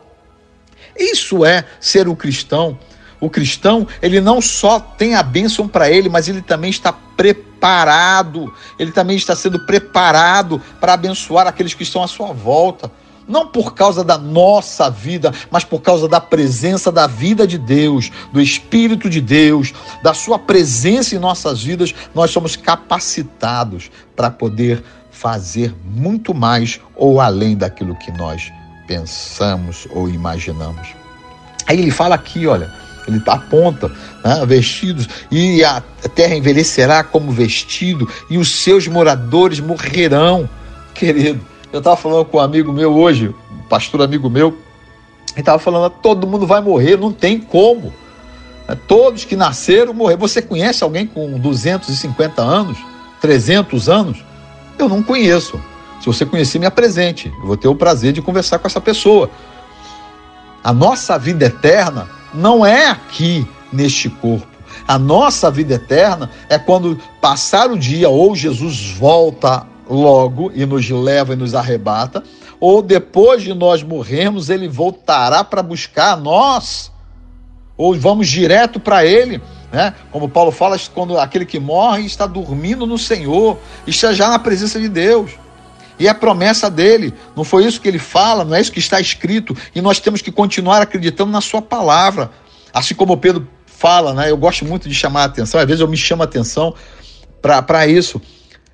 Isso 0.98 1.44
é 1.44 1.66
ser 1.80 2.08
um 2.08 2.16
cristão. 2.16 2.78
O 3.24 3.30
cristão, 3.30 3.88
ele 4.02 4.20
não 4.20 4.42
só 4.42 4.82
tem 4.82 5.16
a 5.16 5.24
bênção 5.24 5.66
para 5.66 5.90
ele, 5.90 6.10
mas 6.10 6.28
ele 6.28 6.42
também 6.42 6.70
está 6.70 6.92
preparado, 6.92 8.54
ele 8.78 8.92
também 8.92 9.16
está 9.16 9.34
sendo 9.34 9.66
preparado 9.66 10.62
para 10.82 10.92
abençoar 10.92 11.48
aqueles 11.48 11.74
que 11.74 11.84
estão 11.84 12.04
à 12.04 12.08
sua 12.08 12.34
volta 12.34 12.92
não 13.26 13.48
por 13.48 13.74
causa 13.74 14.04
da 14.04 14.18
nossa 14.18 14.90
vida, 14.90 15.34
mas 15.50 15.64
por 15.64 15.82
causa 15.82 16.10
da 16.10 16.20
presença 16.20 16.92
da 16.92 17.08
vida 17.08 17.48
de 17.48 17.58
Deus, 17.58 18.12
do 18.34 18.42
Espírito 18.42 19.10
de 19.10 19.22
Deus, 19.22 19.74
da 20.04 20.14
Sua 20.14 20.38
presença 20.38 21.16
em 21.16 21.20
nossas 21.20 21.64
vidas, 21.64 21.96
nós 22.14 22.32
somos 22.32 22.58
capacitados 22.58 23.90
para 24.14 24.30
poder 24.30 24.84
fazer 25.10 25.74
muito 25.86 26.34
mais 26.34 26.82
ou 26.98 27.22
além 27.22 27.56
daquilo 27.56 27.96
que 27.96 28.12
nós 28.12 28.52
pensamos 28.86 29.88
ou 29.92 30.10
imaginamos. 30.10 30.90
Aí 31.66 31.80
ele 31.80 31.92
fala 31.92 32.16
aqui, 32.16 32.46
olha, 32.46 32.83
ele 33.08 33.22
aponta, 33.28 33.92
né, 34.24 34.46
vestidos, 34.46 35.08
e 35.32 35.64
a 35.64 35.82
terra 36.16 36.36
envelhecerá 36.36 37.04
como 37.04 37.32
vestido, 37.32 38.10
e 38.30 38.38
os 38.38 38.50
seus 38.50 38.88
moradores 38.88 39.60
morrerão, 39.60 40.50
querido 40.94 41.54
eu 41.74 41.80
estava 41.80 41.98
falando 41.98 42.24
com 42.26 42.38
um 42.38 42.40
amigo 42.40 42.72
meu 42.72 42.94
hoje, 42.94 43.34
um 43.52 43.68
pastor 43.68 44.04
amigo 44.04 44.30
meu, 44.30 44.50
ele 45.32 45.40
estava 45.40 45.58
falando: 45.58 45.90
todo 45.90 46.28
mundo 46.28 46.46
vai 46.46 46.62
morrer, 46.62 47.00
não 47.00 47.12
tem 47.12 47.40
como. 47.40 47.92
É, 48.68 48.76
todos 48.76 49.26
que 49.26 49.36
nasceram 49.36 49.92
morrer. 49.92 50.16
Você 50.16 50.40
conhece 50.40 50.84
alguém 50.84 51.08
com 51.08 51.40
250 51.40 52.40
anos, 52.44 52.78
300 53.20 53.90
anos? 53.90 54.24
Eu 54.78 54.88
não 54.88 55.02
conheço. 55.02 55.60
Se 56.00 56.06
você 56.06 56.28
conhecer, 56.28 56.60
me 56.60 56.68
apresente. 56.68 57.34
Eu 57.40 57.48
vou 57.48 57.58
ter 57.58 57.68
o 57.68 57.76
prazer 57.76 58.14
de 58.14 58.22
conversar 58.22 58.60
com 58.60 58.68
essa 58.68 58.80
pessoa. 58.80 59.32
A 60.64 60.72
nossa 60.72 61.18
vida 61.18 61.46
eterna 61.46 62.08
não 62.34 62.66
é 62.66 62.88
aqui 62.88 63.48
neste 63.72 64.10
corpo. 64.10 64.48
A 64.88 64.98
nossa 64.98 65.50
vida 65.50 65.76
eterna 65.76 66.30
é 66.50 66.58
quando 66.58 67.00
passar 67.22 67.72
o 67.72 67.78
dia 67.78 68.10
ou 68.10 68.36
Jesus 68.36 68.92
volta 68.92 69.66
logo 69.90 70.52
e 70.54 70.66
nos 70.66 70.90
leva 70.90 71.34
e 71.34 71.36
nos 71.36 71.56
arrebata, 71.56 72.24
ou 72.60 72.82
depois 72.82 73.44
de 73.44 73.54
nós 73.54 73.84
morrermos, 73.84 74.50
ele 74.50 74.68
voltará 74.68 75.44
para 75.44 75.62
buscar 75.62 76.18
nós, 76.18 76.92
ou 77.78 77.94
vamos 77.94 78.28
direto 78.28 78.80
para 78.80 79.06
ele. 79.06 79.42
Né? 79.72 79.94
Como 80.12 80.30
Paulo 80.30 80.52
fala, 80.52 80.78
quando 80.94 81.18
aquele 81.18 81.46
que 81.46 81.60
morre 81.60 82.06
está 82.06 82.26
dormindo 82.26 82.86
no 82.86 82.98
Senhor, 82.98 83.58
está 83.88 84.14
já 84.14 84.30
na 84.30 84.40
presença 84.40 84.80
de 84.80 84.88
Deus. 84.88 85.32
E 86.00 86.08
é 86.08 86.14
promessa 86.14 86.70
dele, 86.70 87.14
não 87.36 87.44
foi 87.44 87.66
isso 87.66 87.80
que 87.80 87.88
ele 87.88 88.00
fala, 88.00 88.44
não 88.44 88.56
é 88.56 88.62
isso 88.62 88.72
que 88.72 88.80
está 88.80 89.00
escrito, 89.00 89.56
e 89.76 89.82
nós 89.82 90.00
temos 90.00 90.22
que 90.22 90.32
continuar 90.32 90.82
acreditando 90.82 91.32
na 91.32 91.42
sua 91.42 91.62
palavra. 91.62 92.32
Assim 92.74 92.96
como 92.96 93.16
Pedro 93.18 93.48
fala, 93.66 94.14
né? 94.14 94.32
Eu 94.32 94.38
gosto 94.38 94.66
muito 94.66 94.90
de 94.90 94.96
chamar 94.96 95.22
a 95.22 95.26
atenção, 95.26 95.60
às 95.60 95.68
vezes 95.68 95.82
eu 95.82 95.88
me 95.88 95.98
chamo 95.98 96.24
a 96.24 96.26
atenção 96.26 96.74
para 97.42 97.88
isso. 97.88 98.22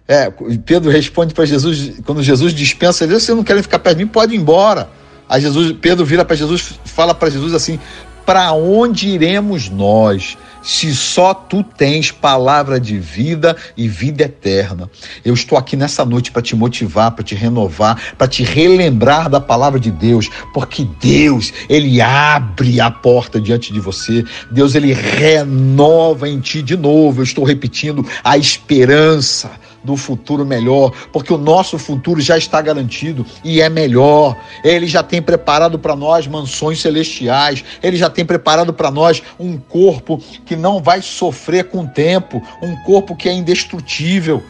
É, 0.07 0.31
Pedro 0.65 0.89
responde 0.89 1.33
para 1.33 1.45
Jesus, 1.45 1.99
quando 2.05 2.23
Jesus 2.23 2.53
dispensa, 2.53 3.03
ele 3.03 3.13
diz, 3.13 3.23
vocês 3.23 3.35
não 3.35 3.43
querem 3.43 3.61
ficar 3.61 3.79
perto 3.79 3.97
de 3.97 4.05
mim, 4.05 4.09
pode 4.09 4.33
ir 4.33 4.37
embora. 4.37 4.89
Aí 5.29 5.39
Jesus, 5.39 5.75
Pedro 5.79 6.03
vira 6.03 6.25
para 6.25 6.35
Jesus, 6.35 6.79
fala 6.83 7.13
para 7.13 7.29
Jesus 7.29 7.53
assim: 7.53 7.79
para 8.25 8.51
onde 8.53 9.09
iremos 9.09 9.69
nós? 9.69 10.35
Se 10.69 10.93
só 10.93 11.33
tu 11.33 11.63
tens 11.63 12.11
palavra 12.11 12.79
de 12.79 12.99
vida 12.99 13.57
e 13.75 13.87
vida 13.87 14.25
eterna. 14.25 14.87
Eu 15.25 15.33
estou 15.33 15.57
aqui 15.57 15.75
nessa 15.75 16.05
noite 16.05 16.31
para 16.31 16.43
te 16.43 16.55
motivar, 16.55 17.09
para 17.09 17.23
te 17.23 17.33
renovar, 17.33 18.13
para 18.15 18.27
te 18.27 18.43
relembrar 18.43 19.31
da 19.31 19.41
palavra 19.41 19.79
de 19.79 19.89
Deus, 19.89 20.29
porque 20.53 20.87
Deus, 21.01 21.51
ele 21.67 21.99
abre 21.99 22.79
a 22.79 22.91
porta 22.91 23.41
diante 23.41 23.73
de 23.73 23.79
você. 23.79 24.23
Deus, 24.51 24.75
ele 24.75 24.93
renova 24.93 26.29
em 26.29 26.39
ti 26.39 26.61
de 26.61 26.77
novo. 26.77 27.21
Eu 27.21 27.23
estou 27.23 27.43
repetindo 27.43 28.05
a 28.23 28.37
esperança 28.37 29.49
do 29.83 29.95
futuro 29.95 30.45
melhor, 30.45 30.91
porque 31.11 31.33
o 31.33 31.37
nosso 31.37 31.77
futuro 31.77 32.21
já 32.21 32.37
está 32.37 32.61
garantido 32.61 33.25
e 33.43 33.61
é 33.61 33.69
melhor. 33.69 34.35
Ele 34.63 34.87
já 34.87 35.01
tem 35.03 35.21
preparado 35.21 35.79
para 35.79 35.95
nós 35.95 36.27
mansões 36.27 36.81
celestiais, 36.81 37.63
ele 37.81 37.97
já 37.97 38.09
tem 38.09 38.25
preparado 38.25 38.73
para 38.73 38.91
nós 38.91 39.21
um 39.39 39.57
corpo 39.57 40.21
que 40.45 40.55
não 40.55 40.81
vai 40.81 41.01
sofrer 41.01 41.65
com 41.65 41.81
o 41.81 41.87
tempo, 41.87 42.41
um 42.61 42.75
corpo 42.83 43.15
que 43.15 43.29
é 43.29 43.33
indestrutível. 43.33 44.43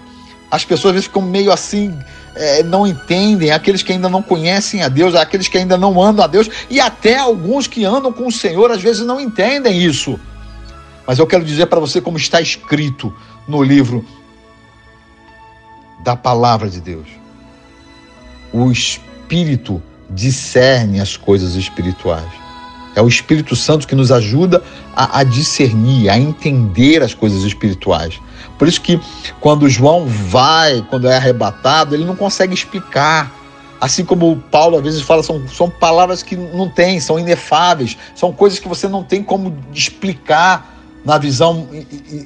As 0.51 0.65
pessoas 0.65 0.91
às 0.91 0.93
vezes 0.93 1.07
ficam 1.07 1.21
meio 1.21 1.51
assim, 1.51 1.95
é, 2.35 2.63
não 2.63 2.87
entendem, 2.87 3.51
aqueles 3.51 3.83
que 3.83 3.91
ainda 3.91 4.09
não 4.09 4.21
conhecem 4.21 4.81
a 4.81 4.89
Deus, 4.89 5.13
aqueles 5.13 5.47
que 5.47 5.57
ainda 5.57 5.77
não 5.77 6.01
andam 6.01 6.25
a 6.25 6.27
Deus, 6.27 6.49
e 6.69 6.79
até 6.79 7.17
alguns 7.17 7.67
que 7.67 7.85
andam 7.85 8.11
com 8.11 8.27
o 8.27 8.31
Senhor 8.31 8.71
às 8.71 8.81
vezes 8.81 9.05
não 9.05 9.19
entendem 9.19 9.79
isso. 9.81 10.19
Mas 11.05 11.19
eu 11.19 11.27
quero 11.27 11.43
dizer 11.43 11.67
para 11.67 11.79
você 11.79 12.01
como 12.01 12.17
está 12.17 12.41
escrito 12.41 13.13
no 13.47 13.61
livro 13.63 14.05
da 16.03 16.15
palavra 16.15 16.69
de 16.69 16.79
Deus. 16.81 17.07
O 18.51 18.71
Espírito 18.71 19.81
discerne 20.09 20.99
as 20.99 21.15
coisas 21.15 21.55
espirituais. 21.55 22.31
É 22.95 23.01
o 23.01 23.07
Espírito 23.07 23.55
Santo 23.55 23.87
que 23.87 23.95
nos 23.95 24.11
ajuda 24.11 24.63
a, 24.95 25.19
a, 25.19 25.23
discernir, 25.23 26.09
a 26.09 26.17
entender 26.17 27.03
as 27.03 27.13
coisas 27.13 27.43
espirituais. 27.43 28.19
Por 28.57 28.67
isso 28.67 28.81
que 28.81 28.99
quando 29.39 29.69
João 29.69 30.05
vai, 30.05 30.85
quando 30.89 31.07
é 31.07 31.15
arrebatado, 31.15 31.95
ele 31.95 32.03
não 32.03 32.15
consegue 32.15 32.53
explicar. 32.53 33.31
Assim 33.79 34.03
como 34.03 34.35
Paulo 34.51 34.77
às 34.77 34.83
vezes 34.83 35.01
fala, 35.01 35.23
são, 35.23 35.47
são 35.47 35.69
palavras 35.69 36.21
que 36.21 36.35
não 36.35 36.67
tem, 36.67 36.99
são 36.99 37.17
inefáveis, 37.17 37.97
são 38.13 38.33
coisas 38.33 38.59
que 38.59 38.67
você 38.67 38.87
não 38.87 39.03
tem 39.03 39.23
como 39.23 39.55
explicar 39.73 40.75
na 41.05 41.17
visão 41.17 41.69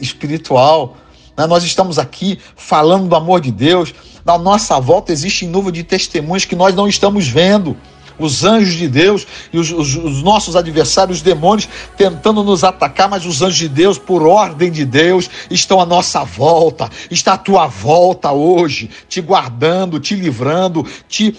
espiritual. 0.02 0.98
Né? 1.38 1.46
Nós 1.48 1.64
estamos 1.64 2.00
aqui 2.00 2.40
falando 2.56 3.08
do 3.08 3.16
amor 3.16 3.42
de 3.42 3.52
Deus. 3.52 3.94
Da 4.24 4.38
nossa 4.38 4.80
volta 4.80 5.12
existe 5.12 5.46
nuvem 5.46 5.72
de 5.72 5.84
testemunhos 5.84 6.46
que 6.46 6.56
nós 6.56 6.74
não 6.74 6.88
estamos 6.88 7.28
vendo. 7.28 7.76
Os 8.20 8.44
anjos 8.44 8.76
de 8.76 8.88
Deus 8.88 9.26
e 9.52 9.58
os, 9.58 9.72
os, 9.72 9.96
os, 9.96 10.22
nossos 10.22 10.56
adversários, 10.56 11.18
os 11.18 11.24
demônios, 11.24 11.68
tentando 11.98 12.44
nos 12.44 12.64
atacar, 12.64 13.10
mas 13.10 13.26
os 13.26 13.42
anjos 13.42 13.58
de 13.58 13.68
Deus, 13.68 13.98
por 13.98 14.22
ordem 14.22 14.72
de 14.72 14.86
Deus, 14.86 15.28
estão 15.50 15.82
à 15.82 15.86
nossa 15.86 16.24
volta, 16.24 16.88
está 17.10 17.34
à 17.34 17.38
tua 17.40 17.66
volta 17.66 18.32
hoje, 18.32 18.88
te 19.10 19.20
guardando, 19.20 20.00
te 20.00 20.14
livrando, 20.14 20.86
te 21.10 21.36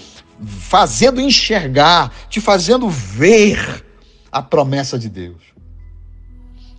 fazendo 0.58 1.20
enxergar, 1.20 2.12
te 2.28 2.40
fazendo 2.40 2.90
ver 2.90 3.84
a 4.32 4.42
promessa 4.42 4.98
de 4.98 5.08
Deus. 5.08 5.36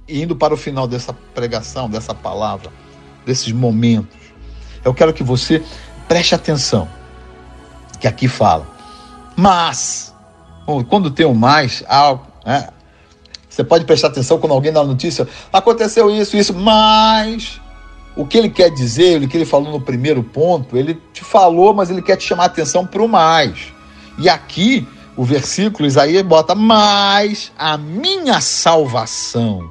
E 0.10 0.22
indo 0.22 0.36
para 0.36 0.54
o 0.54 0.58
final 0.58 0.90
dessa 0.90 1.14
pregação, 1.34 1.90
dessa 1.90 2.14
palavra 2.14 2.70
desses 3.26 3.52
momentos. 3.52 4.18
Eu 4.84 4.94
quero 4.94 5.14
que 5.14 5.24
você 5.24 5.64
preste 6.08 6.36
atenção, 6.36 6.88
que 8.00 8.08
aqui 8.08 8.28
fala. 8.28 8.68
Mas, 9.36 10.14
Quando 10.90 11.12
tem 11.12 11.26
o 11.26 11.36
mais, 11.36 11.84
algo, 11.88 12.26
né? 12.46 12.70
Você 13.50 13.64
pode 13.64 13.86
prestar 13.86 14.08
atenção 14.08 14.38
quando 14.38 14.52
alguém 14.52 14.74
dá 14.74 14.82
uma 14.82 14.88
notícia, 14.88 15.28
aconteceu 15.54 16.10
isso, 16.10 16.36
isso, 16.36 16.54
mas 16.54 17.62
o 18.16 18.26
que 18.26 18.38
ele 18.38 18.50
quer 18.50 18.70
dizer, 18.70 19.22
o 19.22 19.28
que 19.28 19.38
ele 19.38 19.46
falou 19.46 19.72
no 19.72 19.80
primeiro 19.80 20.22
ponto, 20.24 20.76
ele 20.76 21.02
te 21.14 21.24
falou, 21.24 21.74
mas 21.74 21.90
ele 21.90 22.02
quer 22.02 22.18
te 22.18 22.24
chamar 22.26 22.46
atenção 22.46 22.86
para 22.86 23.02
o 23.02 23.08
mais. 23.08 23.74
E 24.18 24.28
aqui, 24.28 24.88
o 25.16 25.24
versículo, 25.24 25.88
Isaías 25.88 26.24
bota, 26.24 26.54
mas 26.54 27.52
a 27.58 27.78
minha 27.78 28.42
salvação 28.42 29.70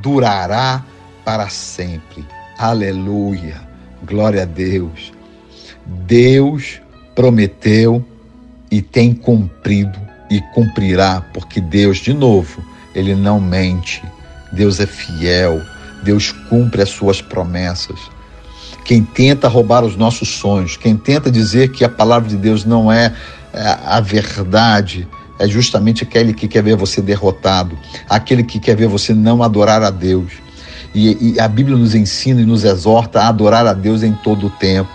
durará 0.00 0.84
para 1.24 1.48
sempre. 1.48 2.24
Aleluia. 2.58 3.60
Glória 4.02 4.42
a 4.42 4.46
Deus. 4.46 5.12
Deus 5.84 6.80
prometeu 7.14 8.02
e 8.70 8.80
tem 8.80 9.12
cumprido 9.12 9.98
e 10.30 10.40
cumprirá, 10.54 11.22
porque 11.34 11.60
Deus, 11.60 11.98
de 11.98 12.14
novo, 12.14 12.64
ele 12.94 13.14
não 13.14 13.38
mente. 13.38 14.02
Deus 14.52 14.80
é 14.80 14.86
fiel. 14.86 15.60
Deus 16.02 16.32
cumpre 16.32 16.80
as 16.80 16.88
suas 16.88 17.20
promessas. 17.20 17.98
Quem 18.86 19.04
tenta 19.04 19.48
roubar 19.48 19.84
os 19.84 19.96
nossos 19.96 20.28
sonhos, 20.28 20.76
quem 20.76 20.96
tenta 20.96 21.30
dizer 21.30 21.72
que 21.72 21.84
a 21.84 21.88
palavra 21.88 22.28
de 22.28 22.36
Deus 22.36 22.64
não 22.64 22.90
é, 22.90 23.12
é 23.52 23.78
a 23.84 24.00
verdade, 24.00 25.06
é 25.38 25.46
justamente 25.46 26.04
aquele 26.04 26.32
que 26.32 26.48
quer 26.48 26.62
ver 26.62 26.76
você 26.76 27.02
derrotado, 27.02 27.76
aquele 28.08 28.42
que 28.42 28.58
quer 28.58 28.76
ver 28.76 28.86
você 28.88 29.12
não 29.12 29.42
adorar 29.42 29.82
a 29.82 29.90
Deus. 29.90 30.45
E, 30.96 31.34
e 31.34 31.38
a 31.38 31.46
Bíblia 31.46 31.76
nos 31.76 31.94
ensina 31.94 32.40
e 32.40 32.46
nos 32.46 32.64
exorta 32.64 33.20
a 33.20 33.28
adorar 33.28 33.66
a 33.66 33.74
Deus 33.74 34.02
em 34.02 34.14
todo 34.14 34.46
o 34.46 34.50
tempo. 34.50 34.90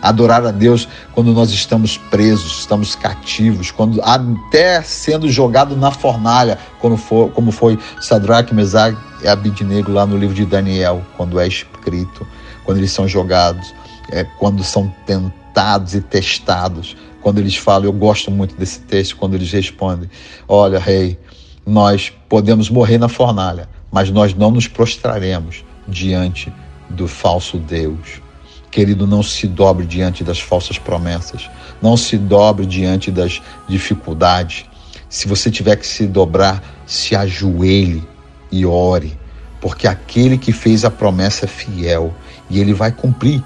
Adorar 0.00 0.46
a 0.46 0.50
Deus 0.50 0.88
quando 1.12 1.30
nós 1.34 1.50
estamos 1.50 1.98
presos, 1.98 2.60
estamos 2.60 2.94
cativos, 2.94 3.70
quando 3.70 4.00
até 4.02 4.80
sendo 4.80 5.30
jogado 5.30 5.76
na 5.76 5.90
fornalha, 5.90 6.58
quando 6.80 6.96
for, 6.96 7.30
como 7.32 7.52
foi 7.52 7.78
Sadraque, 8.00 8.54
Mesaque 8.54 8.96
e 9.22 9.28
Abidnego 9.28 9.92
lá 9.92 10.06
no 10.06 10.16
livro 10.16 10.34
de 10.34 10.46
Daniel, 10.46 11.02
quando 11.18 11.38
é 11.38 11.46
escrito, 11.46 12.26
quando 12.64 12.78
eles 12.78 12.90
são 12.90 13.06
jogados, 13.06 13.74
é, 14.10 14.24
quando 14.24 14.64
são 14.64 14.90
tentados 15.04 15.94
e 15.94 16.00
testados, 16.00 16.96
quando 17.20 17.40
eles 17.40 17.56
falam, 17.56 17.84
eu 17.84 17.92
gosto 17.92 18.30
muito 18.30 18.56
desse 18.56 18.80
texto, 18.80 19.18
quando 19.18 19.34
eles 19.34 19.52
respondem, 19.52 20.08
olha, 20.48 20.78
rei, 20.78 21.18
nós 21.66 22.10
podemos 22.26 22.70
morrer 22.70 22.96
na 22.96 23.08
fornalha, 23.08 23.68
mas 23.92 24.10
nós 24.10 24.34
não 24.34 24.50
nos 24.50 24.66
prostraremos 24.66 25.62
diante 25.86 26.50
do 26.88 27.06
falso 27.06 27.58
Deus. 27.58 28.22
Querido, 28.70 29.06
não 29.06 29.22
se 29.22 29.46
dobre 29.46 29.84
diante 29.84 30.24
das 30.24 30.40
falsas 30.40 30.78
promessas, 30.78 31.50
não 31.82 31.94
se 31.94 32.16
dobre 32.16 32.64
diante 32.64 33.10
das 33.10 33.42
dificuldades. 33.68 34.64
Se 35.10 35.28
você 35.28 35.50
tiver 35.50 35.76
que 35.76 35.86
se 35.86 36.06
dobrar, 36.06 36.62
se 36.86 37.14
ajoelhe 37.14 38.02
e 38.50 38.64
ore, 38.64 39.18
porque 39.60 39.86
aquele 39.86 40.38
que 40.38 40.52
fez 40.52 40.86
a 40.86 40.90
promessa 40.90 41.44
é 41.44 41.48
fiel 41.48 42.14
e 42.48 42.58
ele 42.58 42.72
vai 42.72 42.90
cumprir, 42.90 43.44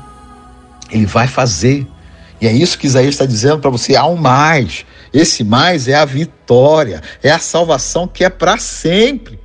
ele 0.93 1.07
vai 1.07 1.27
fazer. 1.27 1.85
E 2.41 2.47
é 2.47 2.53
isso 2.53 2.79
que 2.79 2.87
Isaías 2.87 3.15
está 3.15 3.27
dizendo 3.27 3.59
para 3.59 3.71
você: 3.71 3.97
há 3.97 4.07
um 4.07 4.17
mais. 4.17 4.87
Esse 5.13 5.43
mais 5.43 5.89
é 5.89 5.95
a 5.95 6.05
vitória, 6.05 7.03
é 7.21 7.31
a 7.31 7.39
salvação 7.41 8.07
que 8.07 8.23
é 8.23 8.29
para 8.29 8.59
sempre. 8.59 9.41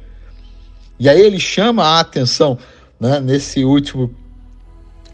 E 1.01 1.09
aí 1.09 1.19
ele 1.19 1.39
chama 1.39 1.83
a 1.83 1.99
atenção 1.99 2.59
né, 2.99 3.19
nesse 3.19 3.65
último 3.65 4.13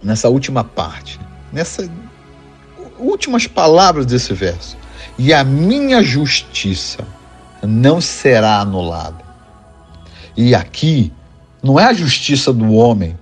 nessa 0.03 0.27
última 0.27 0.61
parte, 0.61 1.17
nessas 1.49 1.89
últimas 2.99 3.47
palavras 3.47 4.05
desse 4.05 4.33
verso. 4.33 4.75
E 5.17 5.33
a 5.33 5.45
minha 5.45 6.03
justiça 6.03 7.07
não 7.63 8.01
será 8.01 8.59
anulada. 8.59 9.23
E 10.35 10.53
aqui 10.53 11.13
não 11.63 11.79
é 11.79 11.85
a 11.85 11.93
justiça 11.93 12.51
do 12.51 12.73
homem 12.73 13.17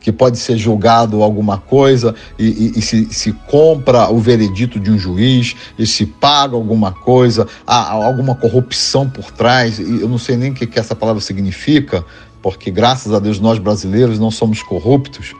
que 0.00 0.10
pode 0.10 0.38
ser 0.38 0.56
julgado 0.56 1.22
alguma 1.22 1.58
coisa 1.58 2.14
e, 2.38 2.44
e, 2.44 2.78
e 2.78 2.82
se, 2.82 3.06
se, 3.12 3.32
compra 3.32 4.10
o 4.10 4.18
veredito 4.18 4.80
de 4.80 4.90
um 4.90 4.98
juiz 4.98 5.54
e 5.78 5.86
se 5.86 6.06
paga 6.06 6.56
alguma 6.56 6.90
coisa, 6.90 7.46
há, 7.66 7.92
alguma 7.92 8.34
corrupção 8.34 9.08
por 9.08 9.30
trás. 9.30 9.78
E 9.78 10.00
eu 10.00 10.08
não 10.08 10.18
sei 10.18 10.36
nem 10.36 10.50
o 10.50 10.54
que, 10.54 10.66
que 10.66 10.78
essa 10.78 10.96
palavra 10.96 11.20
significa, 11.20 12.04
porque 12.42 12.70
graças 12.70 13.12
a 13.12 13.18
Deus 13.18 13.38
nós 13.38 13.58
brasileiros 13.58 14.18
não 14.18 14.30
somos 14.30 14.62
corruptos 14.62 15.34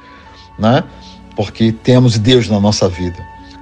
né? 0.61 0.85
Porque 1.35 1.73
temos 1.73 2.19
Deus 2.19 2.49
na 2.49 2.61
nossa 2.61 2.89
vida. 2.89 3.19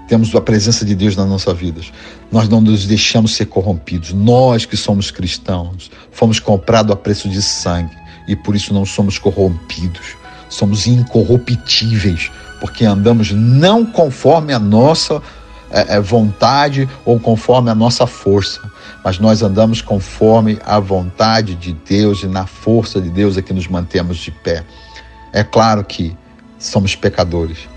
Temos 0.08 0.34
a 0.34 0.40
presença 0.40 0.84
de 0.84 0.94
Deus 0.94 1.16
nas 1.16 1.28
nossas 1.28 1.56
vidas. 1.56 1.92
Nós 2.32 2.48
não 2.48 2.60
nos 2.60 2.86
deixamos 2.86 3.34
ser 3.34 3.46
corrompidos. 3.46 4.12
Nós 4.12 4.64
que 4.64 4.76
somos 4.76 5.10
cristãos, 5.10 5.90
fomos 6.10 6.40
comprados 6.40 6.92
a 6.92 6.96
preço 6.96 7.28
de 7.28 7.40
sangue 7.40 7.96
e 8.26 8.34
por 8.34 8.56
isso 8.56 8.74
não 8.74 8.84
somos 8.84 9.18
corrompidos. 9.18 10.16
Somos 10.48 10.86
incorruptíveis, 10.86 12.30
porque 12.60 12.84
andamos 12.84 13.32
não 13.32 13.84
conforme 13.84 14.52
a 14.52 14.58
nossa 14.58 15.22
é, 15.70 15.96
é, 15.96 16.00
vontade 16.00 16.88
ou 17.04 17.20
conforme 17.20 17.70
a 17.70 17.74
nossa 17.74 18.06
força, 18.06 18.60
mas 19.04 19.18
nós 19.18 19.42
andamos 19.42 19.82
conforme 19.82 20.58
a 20.64 20.80
vontade 20.80 21.54
de 21.54 21.72
Deus 21.72 22.22
e 22.22 22.26
na 22.26 22.46
força 22.46 23.00
de 23.00 23.10
Deus 23.10 23.36
é 23.36 23.42
que 23.42 23.52
nos 23.52 23.68
mantemos 23.68 24.18
de 24.18 24.30
pé. 24.30 24.64
É 25.32 25.44
claro 25.44 25.84
que 25.84 26.16
somos 26.58 26.94
pecadores. 26.94 27.68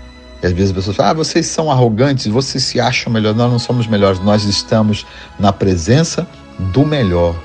E 0.42 0.46
às 0.46 0.52
vezes 0.52 0.70
as 0.70 0.76
pessoas 0.76 0.96
falam, 0.96 1.12
ah, 1.12 1.14
vocês 1.14 1.46
são 1.46 1.70
arrogantes, 1.70 2.26
vocês 2.26 2.64
se 2.64 2.80
acham 2.80 3.12
melhor. 3.12 3.34
Nós 3.34 3.50
não 3.50 3.58
somos 3.58 3.86
melhores, 3.86 4.18
nós 4.20 4.44
estamos 4.44 5.06
na 5.38 5.52
presença 5.52 6.26
do 6.58 6.84
melhor, 6.84 7.36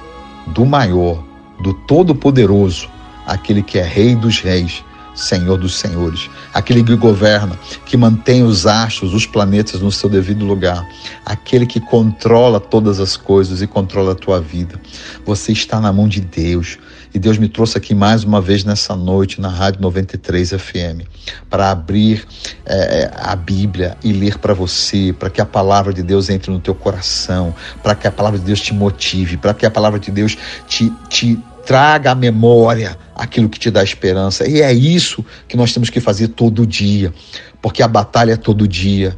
do 0.48 0.66
maior, 0.66 1.24
do 1.62 1.74
todo-poderoso, 1.74 2.90
aquele 3.26 3.62
que 3.62 3.78
é 3.78 3.84
Rei 3.84 4.16
dos 4.16 4.40
Reis, 4.40 4.84
Senhor 5.18 5.58
dos 5.58 5.76
Senhores, 5.76 6.30
aquele 6.54 6.84
que 6.84 6.96
governa, 6.96 7.58
que 7.86 7.98
mantém 7.98 8.44
os 8.44 8.68
astros, 8.68 9.14
os 9.14 9.26
planetas 9.26 9.82
no 9.82 9.92
seu 9.92 10.08
devido 10.08 10.46
lugar, 10.46 10.88
aquele 11.26 11.66
que 11.66 11.80
controla 11.80 12.60
todas 12.60 13.00
as 13.00 13.18
coisas 13.18 13.62
e 13.62 13.68
controla 13.68 14.12
a 14.12 14.16
tua 14.16 14.40
vida. 14.40 14.80
Você 15.26 15.52
está 15.52 15.82
na 15.82 15.92
mão 15.92 16.08
de 16.08 16.22
Deus. 16.22 16.78
E 17.14 17.20
Deus 17.20 17.38
me 17.38 17.48
trouxe 17.48 17.78
aqui 17.78 17.96
mais 17.96 18.24
uma 18.24 18.40
vez 18.40 18.64
nessa 18.64 18.96
noite 18.96 19.42
na 19.42 19.48
Rádio 19.48 19.82
93 19.82 20.52
FM 20.52 21.08
para 21.50 21.72
abrir 21.72 22.28
é, 22.66 23.10
a 23.16 23.36
Bíblia 23.36 23.98
e 24.04 24.12
ler 24.12 24.38
para 24.38 24.54
você, 24.54 25.16
para 25.18 25.30
que 25.30 25.42
a 25.42 25.46
palavra 25.46 25.94
de 25.94 26.04
Deus 26.04 26.30
entre 26.30 26.52
no 26.52 26.60
teu 26.60 26.76
coração, 26.76 27.56
para 27.82 27.96
que 27.96 28.08
a 28.08 28.12
palavra 28.12 28.38
de 28.38 28.46
Deus 28.46 28.60
te 28.60 28.74
motive, 28.74 29.38
para 29.38 29.54
que 29.54 29.66
a 29.66 29.72
palavra 29.72 30.00
de 30.00 30.12
Deus 30.12 30.38
te, 30.68 30.92
te 31.10 31.40
traga 31.68 32.12
à 32.12 32.16
memória 32.16 32.98
aquilo 33.14 33.50
que 33.50 33.60
te 33.60 33.70
dá 33.70 33.84
esperança. 33.84 34.48
E 34.48 34.62
é 34.62 34.72
isso 34.72 35.24
que 35.50 35.58
nós 35.58 35.74
temos 35.74 35.90
que 35.90 36.00
fazer 36.00 36.30
todo 36.30 36.66
dia, 36.66 37.14
porque 37.62 37.84
a 37.84 37.88
batalha 37.90 38.32
é 38.32 38.38
todo 38.38 38.66
dia. 38.66 39.18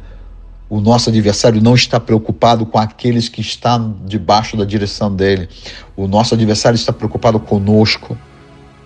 O 0.68 0.80
nosso 0.80 1.10
adversário 1.10 1.62
não 1.62 1.76
está 1.76 2.00
preocupado 2.00 2.66
com 2.66 2.76
aqueles 2.76 3.28
que 3.28 3.40
estão 3.40 3.96
debaixo 4.04 4.56
da 4.56 4.64
direção 4.64 5.14
dele. 5.14 5.48
O 5.96 6.08
nosso 6.08 6.34
adversário 6.34 6.74
está 6.74 6.92
preocupado 6.92 7.38
conosco. 7.38 8.18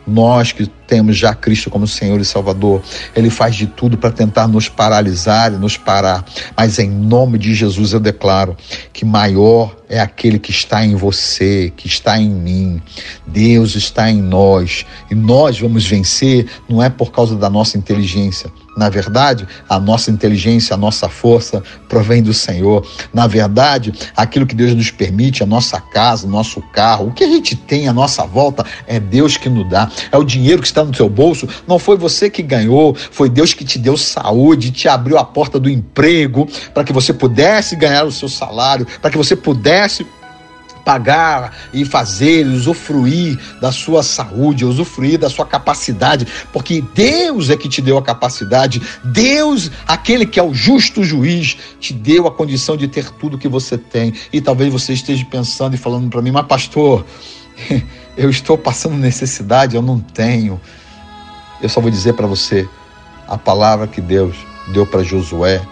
Nós 0.07 0.53
que 0.53 0.67
temos 0.87 1.17
já 1.17 1.35
Cristo 1.35 1.71
como 1.71 1.87
Senhor 1.87 2.21
e 2.21 2.25
Salvador, 2.25 2.83
Ele 3.15 3.31
faz 3.31 3.57
de 3.57 3.67
tudo 3.67 3.97
para 3.97 4.11
tentar 4.11 4.47
nos 4.47 4.69
paralisar 4.69 5.53
e 5.53 5.57
nos 5.57 5.77
parar. 5.77 6.25
Mas 6.57 6.79
em 6.79 6.91
nome 6.91 7.39
de 7.39 7.55
Jesus 7.55 7.93
eu 7.93 8.01
declaro 8.01 8.57
que 8.93 9.05
maior 9.05 9.75
é 9.89 10.01
aquele 10.01 10.39
que 10.39 10.51
está 10.51 10.85
em 10.85 10.95
você, 10.95 11.73
que 11.77 11.87
está 11.87 12.19
em 12.19 12.31
mim. 12.31 12.83
Deus 13.27 13.75
está 13.75 14.11
em 14.11 14.21
nós 14.21 14.85
e 15.11 15.15
nós 15.15 15.59
vamos 15.59 15.87
vencer 15.87 16.47
não 16.69 16.83
é 16.83 16.89
por 16.91 17.13
causa 17.13 17.37
da 17.37 17.49
nossa 17.49 17.79
inteligência, 17.79 18.51
na 18.77 18.89
verdade, 18.89 19.47
a 19.69 19.79
nossa 19.79 20.11
inteligência, 20.11 20.75
a 20.75 20.77
nossa 20.77 21.09
força 21.09 21.63
provém 21.89 22.23
do 22.23 22.35
Senhor. 22.35 22.87
Na 23.13 23.27
verdade, 23.27 23.93
aquilo 24.17 24.47
que 24.47 24.55
Deus 24.55 24.75
nos 24.75 24.91
permite, 24.91 25.43
a 25.43 25.47
nossa 25.47 25.81
casa, 25.81 26.27
o 26.27 26.31
nosso 26.31 26.61
carro, 26.73 27.09
o 27.09 27.13
que 27.13 27.25
a 27.25 27.29
gente 27.29 27.55
tem 27.55 27.89
à 27.89 27.93
nossa 27.93 28.25
volta, 28.25 28.65
é 28.87 28.99
Deus 28.99 29.37
que 29.37 29.49
nos 29.49 29.69
dá. 29.69 29.91
É 30.11 30.19
o 30.19 30.25
dinheiro 30.25 30.61
que 30.61 30.69
está 30.69 30.85
no 30.85 30.95
seu 30.95 31.09
bolso, 31.09 31.49
não 31.67 31.79
foi 31.79 31.97
você 31.97 32.29
que 32.29 32.43
ganhou, 32.43 32.95
foi 32.95 33.29
Deus 33.29 33.55
que 33.55 33.65
te 33.65 33.79
deu 33.79 33.97
saúde, 33.97 34.71
te 34.71 34.89
abriu 34.89 35.19
a 35.19 35.25
porta 35.25 35.59
do 35.59 35.71
emprego 35.71 36.49
para 36.73 36.85
que 36.85 36.93
você 36.93 37.13
pudesse 37.13 37.77
ganhar 37.77 38.05
o 38.05 38.13
seu 38.13 38.29
salário, 38.29 38.87
para 39.01 39.11
que 39.11 39.17
você 39.17 39.37
pudesse 39.37 40.07
pagar 40.85 41.57
e 41.73 41.85
fazer, 41.85 42.47
usufruir 42.47 43.39
da 43.61 43.73
sua 43.73 44.03
saúde, 44.03 44.65
usufruir 44.65 45.19
da 45.19 45.31
sua 45.31 45.47
capacidade, 45.47 46.27
porque 46.53 46.85
Deus 46.95 47.51
é 47.51 47.57
que 47.57 47.69
te 47.69 47.81
deu 47.81 47.97
a 47.97 48.03
capacidade, 48.03 48.83
Deus, 49.03 49.71
aquele 49.87 50.27
que 50.27 50.39
é 50.39 50.43
o 50.43 50.53
justo 50.53 51.03
juiz, 51.03 51.57
te 51.81 51.93
deu 51.93 52.27
a 52.27 52.31
condição 52.31 52.77
de 52.77 52.87
ter 52.87 53.11
tudo 53.11 53.39
que 53.39 53.49
você 53.49 53.79
tem. 53.79 54.13
E 54.33 54.41
talvez 54.41 54.73
você 54.73 54.93
esteja 54.93 55.25
pensando 55.25 55.75
e 55.75 55.79
falando 55.79 56.11
para 56.11 56.23
mim, 56.23 56.31
mas 56.31 56.47
pastor, 56.47 57.05
eu 58.17 58.29
estou 58.29 58.59
passando 58.59 58.97
necessidade, 58.97 59.75
eu 59.75 59.83
não 59.83 59.99
tenho. 59.99 60.61
Eu 61.63 61.69
só 61.69 61.81
vou 61.81 61.91
dizer 61.91 62.13
para 62.13 62.27
você 62.27 62.69
a 63.27 63.39
palavra 63.39 63.87
que 63.87 64.01
Deus 64.01 64.37
deu 64.73 64.87
para 64.87 65.03
Josué 65.03 65.63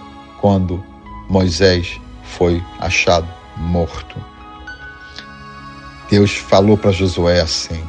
quando 0.40 0.82
Moisés 1.28 2.00
foi 2.24 2.62
achado 2.78 3.28
morto. 3.56 4.31
Deus 6.12 6.36
falou 6.36 6.76
para 6.76 6.92
Josué 6.92 7.40
assim: 7.40 7.82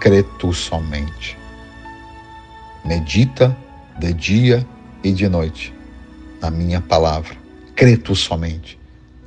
crê 0.00 0.22
tu 0.22 0.54
somente. 0.54 1.36
Medita 2.82 3.54
de 3.98 4.10
dia 4.14 4.66
e 5.04 5.12
de 5.12 5.28
noite 5.28 5.74
na 6.40 6.50
minha 6.50 6.80
palavra. 6.80 7.36
Crê 7.76 7.94
tu 7.94 8.16
somente. 8.16 8.78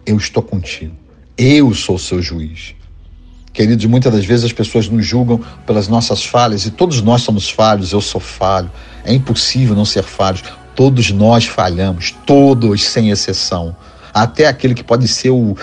Eu 0.08 0.18
estou 0.18 0.42
contigo. 0.42 0.96
Eu 1.38 1.72
sou 1.76 2.00
seu 2.00 2.20
juiz. 2.20 2.74
Queridos, 3.54 3.86
muitas 3.86 4.12
das 4.12 4.26
vezes 4.26 4.46
as 4.46 4.54
pessoas 4.54 4.90
nos 4.90 5.06
julgam 5.06 5.40
pelas 5.68 5.88
nossas 5.88 6.26
falhas 6.26 6.66
e 6.66 6.72
todos 6.72 7.00
nós 7.00 7.22
somos 7.22 7.48
falhos. 7.48 7.92
Eu 7.92 8.02
sou 8.02 8.20
falho. 8.20 8.72
É 9.06 9.14
impossível 9.14 9.76
não 9.76 9.86
ser 9.86 10.02
falhos. 10.02 10.44
Todos 10.76 11.12
nós 11.12 11.46
falhamos, 11.46 12.16
todos 12.26 12.86
sem 12.86 13.12
exceção. 13.12 13.76
Até 14.12 14.48
aquele 14.48 14.74
que 14.74 14.84
pode 14.84 15.08
ser 15.08 15.30
o, 15.30 15.56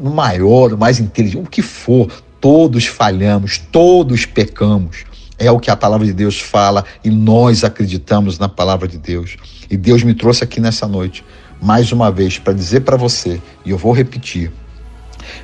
o 0.00 0.10
maior, 0.10 0.72
o 0.72 0.78
mais 0.78 1.00
inteligente, 1.00 1.42
o 1.42 1.48
que 1.48 1.62
for, 1.62 2.10
todos 2.40 2.86
falhamos, 2.86 3.58
todos 3.58 4.26
pecamos. 4.26 5.04
É 5.38 5.50
o 5.50 5.60
que 5.60 5.70
a 5.70 5.76
palavra 5.76 6.06
de 6.06 6.12
Deus 6.12 6.40
fala 6.40 6.84
e 7.04 7.10
nós 7.10 7.64
acreditamos 7.64 8.38
na 8.38 8.48
palavra 8.48 8.88
de 8.88 8.96
Deus. 8.96 9.36
E 9.70 9.76
Deus 9.76 10.02
me 10.02 10.14
trouxe 10.14 10.44
aqui 10.44 10.60
nessa 10.60 10.86
noite, 10.86 11.24
mais 11.60 11.92
uma 11.92 12.10
vez, 12.10 12.38
para 12.38 12.52
dizer 12.52 12.80
para 12.80 12.96
você, 12.96 13.40
e 13.64 13.70
eu 13.70 13.78
vou 13.78 13.92
repetir, 13.92 14.50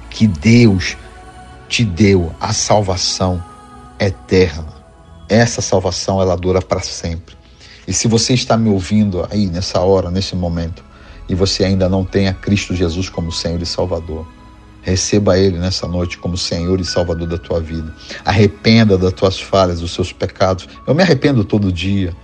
que 0.09 0.27
Deus 0.27 0.97
te 1.69 1.85
deu 1.85 2.35
a 2.41 2.53
salvação 2.53 3.43
eterna. 3.99 4.73
Essa 5.29 5.61
salvação 5.61 6.21
ela 6.21 6.37
dura 6.37 6.61
para 6.61 6.81
sempre. 6.81 7.35
E 7.87 7.93
se 7.93 8.07
você 8.07 8.35
está 8.35 8.57
me 8.57 8.71
ouvindo 8.71 9.27
aí 9.31 9.47
nessa 9.47 9.81
hora, 9.81 10.11
nesse 10.11 10.37
momento, 10.37 10.85
e 11.29 11.35
você 11.35 11.65
ainda 11.65 11.89
não 11.89 12.05
tem 12.05 12.29
a 12.29 12.35
Cristo 12.35 12.75
Jesus 12.75 13.09
como 13.09 13.33
Senhor 13.33 13.61
e 13.61 13.67
Salvador, 13.67 14.27
receba 14.83 15.39
Ele 15.39 15.59
nessa 15.59 15.87
noite 15.87 16.19
como 16.19 16.37
Senhor 16.37 16.81
e 16.81 16.85
Salvador 16.85 17.27
da 17.27 17.39
tua 17.39 17.61
vida. 17.61 17.95
Arrependa 18.25 18.99
das 18.99 19.13
tuas 19.13 19.41
falhas, 19.41 19.81
dos 19.81 19.93
seus 19.93 20.13
pecados. 20.13 20.69
Eu 20.87 20.95
me 20.95 21.03
arrependo 21.03 21.45
todo 21.45 21.73
dia. 21.73 22.15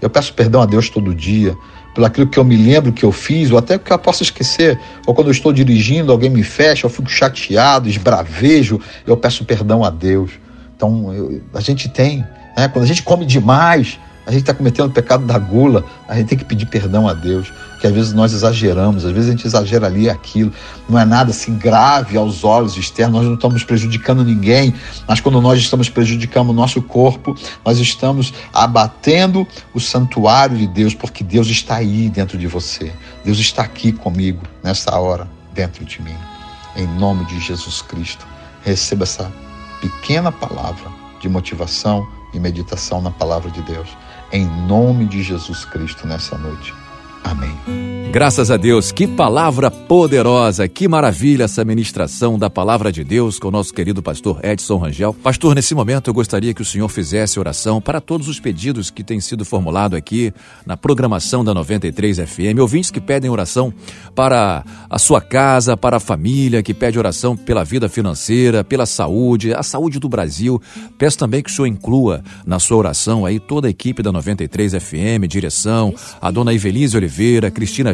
Eu 0.00 0.08
peço 0.08 0.32
perdão 0.32 0.62
a 0.62 0.66
Deus 0.66 0.88
todo 0.88 1.14
dia 1.14 1.56
pelo 1.96 2.06
aquilo 2.06 2.26
que 2.26 2.38
eu 2.38 2.44
me 2.44 2.58
lembro 2.58 2.92
que 2.92 3.02
eu 3.02 3.10
fiz, 3.10 3.50
ou 3.50 3.56
até 3.56 3.78
que 3.78 3.90
eu 3.90 3.98
possa 3.98 4.22
esquecer. 4.22 4.78
Ou 5.06 5.14
quando 5.14 5.28
eu 5.28 5.32
estou 5.32 5.50
dirigindo, 5.50 6.12
alguém 6.12 6.28
me 6.28 6.42
fecha, 6.42 6.84
eu 6.84 6.90
fico 6.90 7.08
chateado, 7.08 7.88
esbravejo, 7.88 8.78
eu 9.06 9.16
peço 9.16 9.46
perdão 9.46 9.82
a 9.82 9.88
Deus. 9.88 10.32
Então, 10.76 11.10
eu, 11.14 11.40
a 11.54 11.60
gente 11.60 11.88
tem, 11.88 12.18
né? 12.54 12.68
quando 12.68 12.84
a 12.84 12.86
gente 12.86 13.02
come 13.02 13.24
demais, 13.24 13.98
a 14.26 14.32
gente 14.32 14.40
está 14.40 14.52
cometendo 14.52 14.88
o 14.88 14.92
pecado 14.92 15.24
da 15.24 15.38
gula, 15.38 15.84
a 16.08 16.16
gente 16.16 16.26
tem 16.26 16.38
que 16.38 16.44
pedir 16.44 16.66
perdão 16.66 17.08
a 17.08 17.14
Deus, 17.14 17.52
que 17.80 17.86
às 17.86 17.94
vezes 17.94 18.12
nós 18.12 18.32
exageramos, 18.32 19.04
às 19.04 19.12
vezes 19.12 19.28
a 19.28 19.32
gente 19.32 19.46
exagera 19.46 19.86
ali 19.86 20.10
aquilo, 20.10 20.52
não 20.88 20.98
é 20.98 21.04
nada 21.04 21.30
assim 21.30 21.56
grave 21.56 22.16
aos 22.16 22.42
olhos 22.42 22.76
externos, 22.76 23.18
nós 23.18 23.24
não 23.24 23.34
estamos 23.34 23.62
prejudicando 23.62 24.24
ninguém, 24.24 24.74
mas 25.06 25.20
quando 25.20 25.40
nós 25.40 25.60
estamos 25.60 25.88
prejudicando 25.88 26.50
o 26.50 26.52
nosso 26.52 26.82
corpo, 26.82 27.36
nós 27.64 27.78
estamos 27.78 28.34
abatendo 28.52 29.46
o 29.72 29.78
santuário 29.78 30.58
de 30.58 30.66
Deus, 30.66 30.92
porque 30.92 31.22
Deus 31.22 31.46
está 31.46 31.76
aí 31.76 32.08
dentro 32.08 32.36
de 32.36 32.48
você, 32.48 32.92
Deus 33.24 33.38
está 33.38 33.62
aqui 33.62 33.92
comigo 33.92 34.42
nessa 34.60 34.98
hora, 34.98 35.28
dentro 35.54 35.84
de 35.84 36.02
mim. 36.02 36.16
Em 36.74 36.86
nome 36.98 37.24
de 37.26 37.38
Jesus 37.38 37.80
Cristo, 37.80 38.26
receba 38.64 39.04
essa 39.04 39.30
pequena 39.80 40.32
palavra 40.32 40.90
de 41.20 41.28
motivação 41.28 42.04
e 42.34 42.40
meditação 42.40 43.00
na 43.00 43.12
palavra 43.12 43.52
de 43.52 43.62
Deus 43.62 43.88
em 44.32 44.46
nome 44.66 45.06
de 45.06 45.22
Jesus 45.22 45.64
Cristo 45.64 46.06
nessa 46.06 46.36
noite. 46.38 46.74
Amém. 47.24 47.95
Graças 48.16 48.50
a 48.50 48.56
Deus, 48.56 48.92
que 48.92 49.06
palavra 49.06 49.70
poderosa, 49.70 50.66
que 50.66 50.88
maravilha 50.88 51.44
essa 51.44 51.62
ministração 51.66 52.38
da 52.38 52.48
palavra 52.48 52.90
de 52.90 53.04
Deus 53.04 53.38
com 53.38 53.48
o 53.48 53.50
nosso 53.50 53.74
querido 53.74 54.02
pastor 54.02 54.42
Edson 54.42 54.78
Rangel. 54.78 55.12
Pastor, 55.12 55.54
nesse 55.54 55.74
momento 55.74 56.08
eu 56.08 56.14
gostaria 56.14 56.54
que 56.54 56.62
o 56.62 56.64
senhor 56.64 56.88
fizesse 56.88 57.38
oração 57.38 57.78
para 57.78 58.00
todos 58.00 58.26
os 58.26 58.40
pedidos 58.40 58.88
que 58.88 59.04
têm 59.04 59.20
sido 59.20 59.44
formulados 59.44 59.98
aqui 59.98 60.32
na 60.64 60.78
programação 60.78 61.44
da 61.44 61.52
93 61.52 62.20
FM. 62.20 62.58
Ouvintes 62.58 62.90
que 62.90 63.02
pedem 63.02 63.30
oração 63.30 63.70
para 64.14 64.64
a 64.88 64.98
sua 64.98 65.20
casa, 65.20 65.76
para 65.76 65.98
a 65.98 66.00
família, 66.00 66.62
que 66.62 66.72
pede 66.72 66.98
oração 66.98 67.36
pela 67.36 67.64
vida 67.64 67.86
financeira, 67.86 68.64
pela 68.64 68.86
saúde, 68.86 69.52
a 69.52 69.62
saúde 69.62 70.00
do 70.00 70.08
Brasil. 70.08 70.58
Peço 70.96 71.18
também 71.18 71.42
que 71.42 71.50
o 71.50 71.52
senhor 71.52 71.66
inclua 71.66 72.24
na 72.46 72.58
sua 72.58 72.78
oração 72.78 73.26
aí 73.26 73.38
toda 73.38 73.66
a 73.66 73.70
equipe 73.70 74.02
da 74.02 74.10
93 74.10 74.72
FM, 74.72 75.28
direção, 75.28 75.94
a 76.18 76.30
dona 76.30 76.54
Ivelise 76.54 76.96
Oliveira, 76.96 77.50
Cristina 77.50 77.92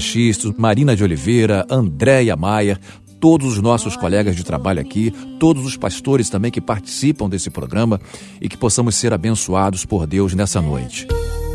Marina 0.56 0.94
de 0.94 1.02
Oliveira, 1.02 1.66
Andréia 1.70 2.36
Maia, 2.36 2.78
todos 3.22 3.52
os 3.52 3.62
nossos 3.62 3.96
colegas 3.96 4.34
de 4.34 4.42
trabalho 4.42 4.80
aqui, 4.80 5.12
todos 5.38 5.64
os 5.64 5.76
pastores 5.76 6.28
também 6.28 6.50
que 6.50 6.60
participam 6.60 7.28
desse 7.28 7.50
programa 7.50 8.00
e 8.40 8.48
que 8.48 8.56
possamos 8.56 8.96
ser 8.96 9.12
abençoados 9.12 9.84
por 9.84 10.08
Deus 10.08 10.34
nessa 10.34 10.60
noite. 10.60 11.06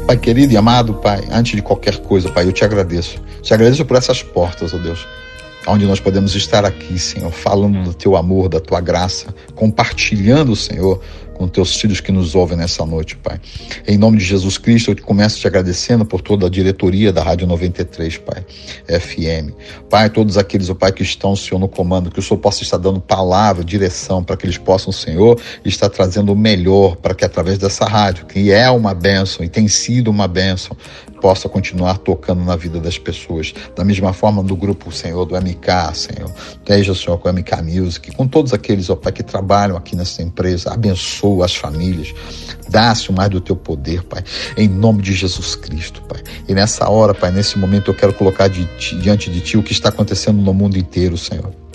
Pai 0.07 0.15
querido 0.15 0.53
e 0.53 0.57
amado, 0.57 0.93
Pai, 0.93 1.27
antes 1.29 1.57
de 1.57 1.61
qualquer 1.61 1.97
coisa, 1.97 2.29
Pai, 2.29 2.45
eu 2.45 2.53
te 2.53 2.63
agradeço. 2.63 3.21
Te 3.41 3.53
agradeço 3.53 3.83
por 3.83 3.97
essas 3.97 4.23
portas, 4.23 4.73
ó 4.73 4.77
Deus, 4.77 5.05
onde 5.67 5.85
nós 5.85 5.99
podemos 5.99 6.33
estar 6.33 6.63
aqui, 6.63 6.97
Senhor, 6.97 7.31
falando 7.31 7.83
do 7.83 7.93
teu 7.93 8.15
amor, 8.15 8.47
da 8.47 8.61
tua 8.61 8.79
graça, 8.79 9.35
compartilhando, 9.53 10.55
Senhor, 10.55 11.01
com 11.37 11.47
teus 11.47 11.75
filhos 11.75 12.01
que 12.01 12.11
nos 12.11 12.35
ouvem 12.35 12.57
nessa 12.57 12.85
noite, 12.85 13.15
Pai. 13.15 13.39
Em 13.87 13.97
nome 13.97 14.17
de 14.17 14.25
Jesus 14.25 14.57
Cristo, 14.57 14.91
eu 14.91 14.95
te 14.95 15.01
começo 15.01 15.39
te 15.39 15.47
agradecendo 15.47 16.05
por 16.05 16.21
toda 16.21 16.47
a 16.47 16.49
diretoria 16.49 17.13
da 17.13 17.23
Rádio 17.23 17.47
93, 17.47 18.17
Pai, 18.17 18.45
FM. 18.87 19.53
Pai, 19.89 20.09
todos 20.09 20.37
aqueles, 20.37 20.69
o 20.69 20.75
Pai, 20.75 20.91
que 20.91 21.03
estão, 21.03 21.35
Senhor, 21.35 21.59
no 21.59 21.67
comando, 21.67 22.09
que 22.09 22.19
o 22.19 22.21
Senhor 22.21 22.39
possa 22.39 22.63
estar 22.63 22.77
dando 22.77 22.99
palavra, 22.99 23.63
direção, 23.63 24.23
para 24.23 24.35
que 24.35 24.45
eles 24.45 24.57
possam, 24.57 24.91
Senhor, 24.91 25.39
estar 25.63 25.89
trazendo 25.89 26.33
o 26.33 26.35
melhor 26.35 26.95
para 26.95 27.13
que 27.13 27.23
através 27.23 27.57
dessa 27.57 27.85
rádio, 27.85 28.25
que 28.25 28.51
é 28.51 28.69
uma 28.69 28.93
bênção 28.93 29.45
e 29.45 29.49
tem 29.49 29.67
sido 29.67 30.09
uma 30.09 30.27
bênção, 30.27 30.75
possa 31.21 31.49
continuar 31.49 31.97
tocando 31.97 32.43
na 32.43 32.55
vida 32.55 32.79
das 32.79 32.97
pessoas. 32.97 33.53
Da 33.75 33.83
mesma 33.83 34.13
forma 34.13 34.43
do 34.43 34.55
grupo, 34.55 34.91
Senhor, 34.91 35.25
do 35.25 35.35
MK, 35.35 35.93
Senhor. 35.93 36.31
Esteja, 36.51 36.95
Senhor, 36.95 37.17
com 37.17 37.29
o 37.29 37.33
MK 37.33 37.61
Music, 37.63 38.11
com 38.15 38.27
todos 38.27 38.53
aqueles, 38.53 38.89
ó 38.89 38.95
Pai, 38.95 39.11
que 39.11 39.23
trabalham 39.23 39.77
aqui 39.77 39.95
nessa 39.95 40.21
empresa. 40.21 40.71
Abençoa 41.27 41.45
as 41.45 41.55
famílias. 41.55 42.13
Dá-se 42.69 43.11
mais 43.11 43.29
do 43.29 43.41
teu 43.41 43.55
poder, 43.55 44.03
Pai. 44.03 44.23
Em 44.55 44.67
nome 44.67 45.01
de 45.01 45.13
Jesus 45.13 45.55
Cristo, 45.55 46.01
Pai. 46.03 46.21
E 46.47 46.53
nessa 46.53 46.89
hora, 46.89 47.13
Pai, 47.13 47.31
nesse 47.31 47.57
momento, 47.57 47.91
eu 47.91 47.95
quero 47.95 48.13
colocar 48.13 48.47
de 48.47 48.65
ti, 48.77 48.95
diante 48.97 49.29
de 49.29 49.41
Ti 49.41 49.57
o 49.57 49.63
que 49.63 49.71
está 49.71 49.89
acontecendo 49.89 50.41
no 50.41 50.53
mundo 50.53 50.77
inteiro, 50.77 51.17
Senhor 51.17 51.66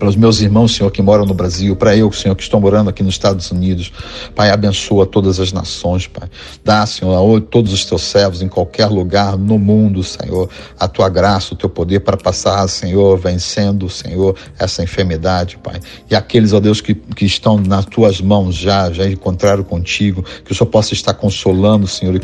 para 0.00 0.08
os 0.08 0.16
meus 0.16 0.40
irmãos, 0.40 0.74
Senhor, 0.74 0.90
que 0.90 1.02
moram 1.02 1.26
no 1.26 1.34
Brasil, 1.34 1.76
para 1.76 1.94
eu, 1.94 2.10
Senhor, 2.10 2.34
que 2.34 2.42
estou 2.42 2.58
morando 2.58 2.88
aqui 2.88 3.02
nos 3.02 3.12
Estados 3.12 3.50
Unidos. 3.50 3.92
Pai, 4.34 4.50
abençoa 4.50 5.04
todas 5.04 5.38
as 5.38 5.52
nações, 5.52 6.06
Pai. 6.06 6.26
Dá, 6.64 6.86
Senhor, 6.86 7.14
a 7.14 7.40
todos 7.42 7.70
os 7.70 7.84
teus 7.84 8.00
servos 8.00 8.40
em 8.40 8.48
qualquer 8.48 8.86
lugar 8.86 9.36
no 9.36 9.58
mundo, 9.58 10.02
Senhor, 10.02 10.48
a 10.78 10.88
tua 10.88 11.10
graça, 11.10 11.52
o 11.52 11.56
teu 11.56 11.68
poder 11.68 12.00
para 12.00 12.16
passar, 12.16 12.66
Senhor, 12.66 13.18
vencendo, 13.18 13.90
Senhor, 13.90 14.34
essa 14.58 14.82
enfermidade, 14.82 15.58
Pai. 15.58 15.78
E 16.10 16.16
aqueles, 16.16 16.54
ó 16.54 16.60
Deus, 16.60 16.80
que, 16.80 16.94
que 16.94 17.26
estão 17.26 17.58
nas 17.58 17.84
tuas 17.84 18.22
mãos 18.22 18.54
já, 18.54 18.90
já 18.90 19.06
encontraram 19.06 19.62
contigo, 19.62 20.24
que 20.46 20.52
o 20.52 20.54
Senhor 20.54 20.70
possa 20.70 20.94
estar 20.94 21.12
consolando, 21.12 21.86
Senhor, 21.86 22.14
e 22.14 22.20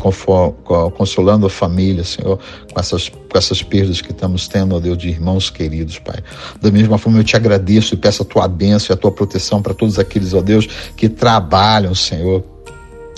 consolando 0.97 1.45
a 1.45 1.49
família, 1.49 2.03
Senhor, 2.03 2.39
com 2.73 2.79
essas, 2.79 3.07
com 3.07 3.37
essas 3.37 3.61
perdas 3.61 4.01
que 4.01 4.11
estamos 4.11 4.47
tendo, 4.47 4.75
ó 4.75 4.79
Deus, 4.79 4.97
de 4.97 5.09
irmãos 5.09 5.51
queridos, 5.51 5.99
Pai. 5.99 6.23
Da 6.59 6.71
mesma 6.71 6.97
forma, 6.97 7.19
eu 7.19 7.23
te 7.23 7.35
agradeço 7.35 7.66
agradeço 7.67 7.93
e 7.93 7.97
peço 7.97 8.21
a 8.23 8.25
tua 8.25 8.47
bênção 8.47 8.93
e 8.93 8.95
a 8.95 8.97
tua 8.97 9.11
proteção 9.11 9.61
para 9.61 9.73
todos 9.73 9.99
aqueles, 9.99 10.33
ó 10.33 10.41
Deus, 10.41 10.67
que 10.95 11.09
trabalham, 11.09 11.93
Senhor, 11.93 12.43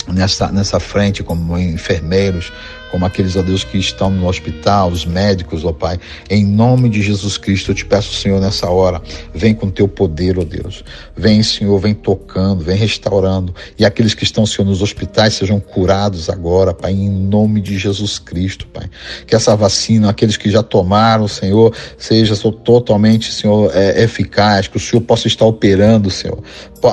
nessa, 0.08 0.50
nessa 0.50 0.80
frente 0.80 1.22
como 1.22 1.56
enfermeiros, 1.56 2.52
como 2.90 3.06
aqueles, 3.06 3.36
ó 3.36 3.42
Deus, 3.42 3.64
que 3.64 3.78
estão 3.78 4.10
no 4.10 4.26
hospital, 4.26 4.90
os 4.90 5.04
médicos, 5.04 5.64
ó 5.64 5.72
Pai. 5.72 5.98
Em 6.28 6.44
nome 6.44 6.88
de 6.88 7.02
Jesus 7.02 7.36
Cristo, 7.36 7.70
eu 7.70 7.74
te 7.74 7.84
peço, 7.84 8.14
Senhor, 8.14 8.40
nessa 8.40 8.68
hora, 8.68 9.00
vem 9.34 9.54
com 9.54 9.70
teu 9.70 9.86
poder, 9.86 10.38
ó 10.38 10.44
Deus. 10.44 10.84
Vem, 11.16 11.42
Senhor, 11.42 11.78
vem 11.78 11.94
tocando, 11.94 12.64
vem 12.64 12.76
restaurando. 12.76 13.54
E 13.78 13.84
aqueles 13.84 14.14
que 14.14 14.24
estão, 14.24 14.44
Senhor, 14.44 14.68
nos 14.68 14.82
hospitais 14.82 15.34
sejam 15.34 15.60
curados 15.60 16.28
agora, 16.28 16.74
Pai, 16.74 16.92
em 16.92 17.10
nome 17.10 17.60
de 17.60 17.78
Jesus 17.78 18.18
Cristo, 18.18 18.66
Pai. 18.66 18.88
Que 19.26 19.34
essa 19.34 19.54
vacina, 19.54 20.10
aqueles 20.10 20.36
que 20.36 20.50
já 20.50 20.62
tomaram, 20.62 21.28
Senhor, 21.28 21.74
seja 21.98 22.34
totalmente, 22.36 23.32
Senhor, 23.32 23.70
é, 23.74 24.02
eficaz, 24.02 24.68
que 24.68 24.76
o 24.76 24.80
Senhor 24.80 25.02
possa 25.02 25.28
estar 25.28 25.44
operando, 25.44 26.10
Senhor, 26.10 26.42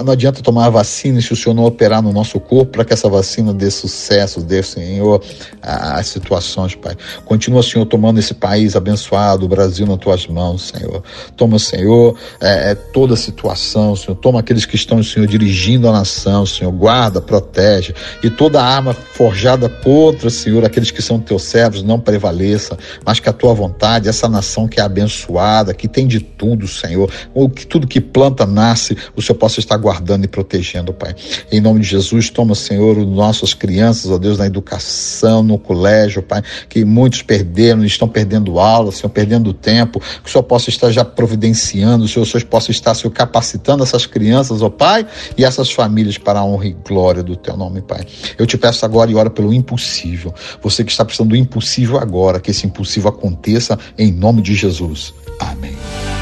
não 0.03 0.13
adianta 0.13 0.41
tomar 0.41 0.65
a 0.65 0.69
vacina 0.69 1.21
se 1.21 1.31
o 1.31 1.35
Senhor 1.35 1.55
não 1.55 1.63
operar 1.63 2.01
no 2.01 2.11
nosso 2.11 2.39
corpo 2.39 2.73
para 2.73 2.85
que 2.85 2.93
essa 2.93 3.07
vacina 3.09 3.53
dê 3.53 3.71
sucesso, 3.71 4.41
dê, 4.41 4.61
Senhor, 4.61 5.21
as 5.61 6.07
situações, 6.07 6.75
Pai. 6.75 6.95
Continua, 7.25 7.63
Senhor, 7.63 7.85
tomando 7.85 8.19
esse 8.19 8.33
país 8.33 8.75
abençoado, 8.75 9.45
o 9.45 9.47
Brasil 9.47 9.85
nas 9.85 9.97
tuas 9.97 10.27
mãos, 10.27 10.73
Senhor. 10.73 11.03
Toma, 11.35 11.57
Senhor, 11.59 12.15
é, 12.41 12.71
é, 12.71 12.75
toda 12.75 13.13
a 13.13 13.17
situação, 13.17 13.95
Senhor. 13.95 14.15
Toma 14.15 14.39
aqueles 14.39 14.65
que 14.65 14.75
estão, 14.75 15.01
Senhor, 15.01 15.27
dirigindo 15.27 15.87
a 15.87 15.91
nação, 15.91 16.45
Senhor. 16.45 16.71
Guarda, 16.71 17.21
protege. 17.21 17.93
E 18.23 18.29
toda 18.29 18.61
arma 18.61 18.93
forjada 18.93 19.69
contra, 19.69 20.29
Senhor, 20.29 20.65
aqueles 20.65 20.91
que 20.91 21.01
são 21.01 21.19
teus 21.19 21.43
servos, 21.43 21.83
não 21.83 21.99
prevaleça, 21.99 22.77
mas 23.05 23.19
que 23.19 23.29
a 23.29 23.33
tua 23.33 23.53
vontade, 23.53 24.09
essa 24.09 24.27
nação 24.27 24.67
que 24.67 24.79
é 24.79 24.83
abençoada, 24.83 25.73
que 25.73 25.87
tem 25.87 26.07
de 26.07 26.19
tudo, 26.19 26.67
Senhor, 26.67 27.09
ou 27.33 27.49
que 27.49 27.65
tudo 27.65 27.87
que 27.87 28.01
planta 28.01 28.45
nasce, 28.45 28.97
o 29.15 29.21
Senhor 29.21 29.37
possa 29.37 29.59
estar 29.59 29.76
guardando 29.77 30.25
e 30.25 30.27
protegendo, 30.27 30.93
Pai. 30.93 31.15
Em 31.51 31.61
nome 31.61 31.79
de 31.79 31.87
Jesus, 31.87 32.29
toma, 32.29 32.55
Senhor, 32.55 32.97
os 32.97 33.07
nossas 33.07 33.53
crianças, 33.53 34.11
ó 34.11 34.17
Deus, 34.17 34.37
na 34.37 34.45
educação, 34.45 35.43
no 35.43 35.57
colégio, 35.57 36.21
Pai, 36.21 36.41
que 36.67 36.83
muitos 36.83 37.21
perderam, 37.21 37.83
estão 37.85 38.07
perdendo 38.07 38.59
aula, 38.59 38.91
Senhor, 38.91 39.09
perdendo 39.09 39.53
tempo, 39.53 39.99
que 39.99 40.29
o 40.29 40.31
Senhor 40.31 40.43
possa 40.43 40.69
estar 40.69 40.91
já 40.91 41.05
providenciando, 41.05 42.05
o 42.05 42.07
Senhor, 42.07 42.23
o 42.23 42.25
Senhor 42.25 42.43
possa 42.45 42.71
estar, 42.71 42.93
Senhor, 42.93 43.11
capacitando 43.11 43.83
essas 43.83 44.05
crianças, 44.05 44.61
ó 44.61 44.69
Pai, 44.69 45.05
e 45.37 45.43
essas 45.43 45.71
famílias 45.71 46.17
para 46.17 46.39
a 46.39 46.45
honra 46.45 46.67
e 46.67 46.73
glória 46.73 47.23
do 47.23 47.35
Teu 47.35 47.55
nome, 47.55 47.81
Pai. 47.81 48.05
Eu 48.37 48.45
te 48.45 48.57
peço 48.57 48.85
agora 48.85 49.11
e 49.11 49.15
ora 49.15 49.29
pelo 49.29 49.53
impossível. 49.53 50.33
Você 50.61 50.83
que 50.83 50.91
está 50.91 51.05
precisando 51.05 51.29
do 51.29 51.35
impossível 51.35 51.97
agora, 51.97 52.39
que 52.39 52.51
esse 52.51 52.65
impossível 52.65 53.09
aconteça 53.09 53.77
em 53.97 54.11
nome 54.11 54.41
de 54.41 54.55
Jesus. 54.55 55.13
Amém. 55.39 56.16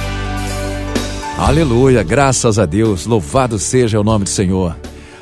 Aleluia, 1.38 2.02
graças 2.02 2.58
a 2.58 2.65
Deus, 2.65 3.06
louvado 3.06 3.60
seja 3.60 4.00
o 4.00 4.04
nome 4.04 4.24
do 4.24 4.30
Senhor. 4.30 4.76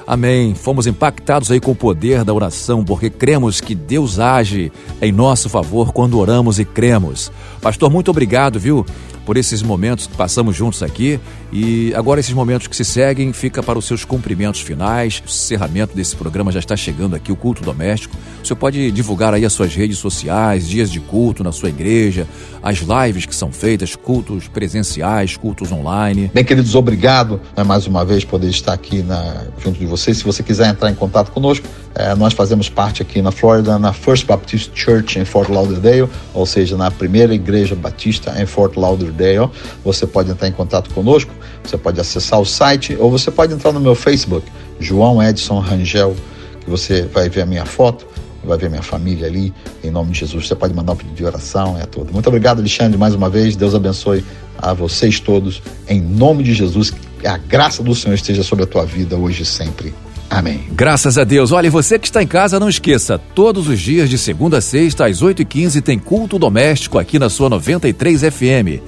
Amém. 0.06 0.54
Fomos 0.54 0.86
impactados 0.86 1.50
aí 1.50 1.60
com 1.60 1.72
o 1.72 1.76
poder 1.76 2.24
da 2.24 2.32
oração, 2.32 2.84
porque 2.84 3.10
cremos 3.10 3.60
que 3.60 3.74
Deus 3.74 4.20
age 4.20 4.72
em 5.02 5.12
nosso 5.12 5.50
favor 5.50 5.92
quando 5.92 6.20
oramos 6.20 6.60
e 6.60 6.66
cremos. 6.66 7.32
Pastor, 7.62 7.90
muito 7.90 8.12
obrigado, 8.12 8.60
viu? 8.60 8.86
Por 9.26 9.38
esses 9.38 9.62
momentos 9.62 10.08
que 10.08 10.16
passamos 10.16 10.56
juntos 10.56 10.84
aqui 10.84 11.20
e 11.52 11.94
agora 11.96 12.20
esses 12.20 12.34
momentos 12.34 12.68
que 12.68 12.76
se 12.76 12.84
seguem 12.84 13.32
fica 13.32 13.62
para 13.62 13.78
os 13.78 13.86
seus 13.86 14.04
cumprimentos 14.04 14.62
finais. 14.62 15.22
O 15.26 15.30
encerramento 15.30 15.96
desse 15.96 16.16
programa 16.16 16.52
já 16.52 16.60
está 16.60 16.76
chegando 16.76 17.16
aqui, 17.16 17.32
o 17.32 17.36
culto 17.36 17.64
doméstico. 17.64 18.18
O 18.42 18.46
senhor 18.46 18.58
pode 18.58 18.92
divulgar 18.92 19.34
aí 19.34 19.46
as 19.46 19.54
suas 19.54 19.74
redes 19.74 19.98
sociais, 19.98 20.68
dias 20.68 20.92
de 20.92 21.00
culto 21.00 21.44
na 21.44 21.52
sua 21.52 21.70
igreja, 21.70 22.28
as 22.62 22.80
lives 22.80 23.26
que 23.26 23.36
são 23.36 23.52
feitas, 23.52 23.96
cultos 23.96 24.48
presenciais, 24.48 25.38
cultos 25.38 25.72
online. 25.72 26.32
Bem, 26.34 26.44
queridos, 26.44 26.76
obrigado 26.76 27.40
né, 27.56 27.64
mais 27.64 27.88
uma 27.88 28.04
vez 28.04 28.26
poder 28.26 28.50
estar 28.50 28.74
aqui 28.74 29.02
na, 29.04 29.46
junto 29.64 29.80
de 29.80 29.86
vocês. 29.86 30.18
Se 30.18 30.24
você 30.24 30.42
quiser 30.42 30.70
entrar 30.70 30.90
em 30.90 30.96
contato 30.96 31.32
conosco, 31.32 31.68
é, 31.96 32.16
nós 32.16 32.34
fazemos 32.34 32.70
parte 32.70 33.02
aqui 33.02 33.22
na 33.22 33.32
Flórida, 33.32 33.78
na 33.78 33.94
First 33.94 34.26
Baptist 34.26 34.72
Church 34.74 35.20
em 35.20 35.26
Fort 35.26 35.50
Lauderdale, 35.50 36.10
ou 36.34 36.46
seja, 36.46 36.76
na 36.76 36.90
primeira 36.90 37.34
igreja 37.34 37.76
batista 37.76 38.34
em 38.42 38.46
Fort 38.46 38.76
Lauderdale. 38.76 39.50
Você 39.84 40.08
pode 40.08 40.32
entrar 40.32 40.48
em 40.48 40.52
contato 40.52 40.90
conosco, 40.92 41.32
você 41.64 41.78
pode 41.78 42.00
acessar 42.00 42.40
o 42.40 42.46
site 42.46 42.98
ou 43.00 43.12
você 43.12 43.30
pode 43.30 43.54
entrar 43.54 43.72
no 43.72 43.80
meu 43.80 43.94
Facebook, 43.94 44.46
João 44.80 45.22
Edson 45.22 45.60
Rangel, 45.60 46.16
que 46.62 46.70
você 46.70 47.04
vai 47.04 47.30
ver 47.30 47.42
a 47.42 47.46
minha 47.46 47.66
foto, 47.66 48.08
vai 48.44 48.58
ver 48.58 48.70
minha 48.70 48.82
família 48.82 49.28
ali, 49.28 49.54
em 49.84 49.92
nome 49.92 50.12
de 50.12 50.20
Jesus. 50.20 50.48
Você 50.48 50.56
pode 50.56 50.74
mandar 50.74 50.94
um 50.94 50.96
pedido 50.96 51.16
de 51.16 51.26
oração, 51.26 51.78
é 51.80 51.86
tudo. 51.86 52.12
Muito 52.12 52.28
obrigado, 52.28 52.60
Alexandre, 52.60 52.98
mais 52.98 53.14
uma 53.14 53.30
vez. 53.30 53.56
Deus 53.56 53.76
abençoe 53.76 54.26
a 54.58 54.74
vocês 54.74 55.20
todos, 55.20 55.62
em 55.88 56.02
nome 56.02 56.44
de 56.44 56.54
Jesus. 56.54 56.92
Que 57.20 57.28
a 57.28 57.38
graça 57.38 57.84
do 57.84 57.94
Senhor 57.94 58.16
esteja 58.16 58.44
sobre 58.44 58.64
a 58.66 58.68
tua 58.68 58.84
vida 58.86 59.16
hoje 59.16 59.44
e 59.44 59.46
sempre. 59.46 59.94
Amém. 60.34 60.62
Graças 60.72 61.20
a 61.20 61.24
Deus. 61.24 61.52
Olha, 61.52 61.70
você 61.70 62.00
que 62.00 62.08
está 62.08 62.24
em 62.24 62.28
casa, 62.28 62.60
não 62.60 62.68
esqueça, 62.68 63.20
todos 63.20 63.68
os 63.68 63.80
dias 63.80 64.10
de 64.10 64.18
segunda 64.18 64.58
a 64.58 64.62
sexta, 64.62 65.06
às 65.06 65.22
8h15, 65.22 65.82
tem 65.82 66.00
culto 66.00 66.40
doméstico 66.40 66.98
aqui 66.98 67.20
na 67.20 67.30
sua 67.30 67.50
93 67.50 68.22
FM. 68.22 68.82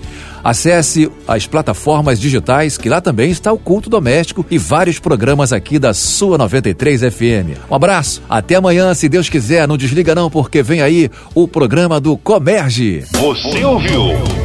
Acesse 0.44 1.12
as 1.28 1.46
plataformas 1.46 2.20
digitais, 2.20 2.78
que 2.78 2.90
lá 2.90 3.00
também 3.00 3.30
está 3.30 3.54
o 3.54 3.60
culto 3.60 3.92
doméstico 3.92 4.44
e 4.50 4.58
vários 4.58 4.98
programas 4.98 5.54
aqui 5.54 5.78
da 5.78 5.94
sua 5.94 6.36
93 6.38 7.02
FM. 7.02 7.60
Um 7.70 7.76
abraço, 7.76 8.24
até 8.28 8.56
amanhã, 8.56 8.94
se 8.96 9.08
Deus 9.08 9.30
quiser. 9.30 9.68
Não 9.68 9.78
desliga 9.78 10.16
não, 10.16 10.32
porque 10.32 10.64
vem 10.64 10.82
aí 10.82 11.12
o 11.36 11.48
programa 11.48 12.00
do 12.00 12.18
Comerge. 12.18 13.04
Você 13.12 13.64
ouviu? 13.64 14.45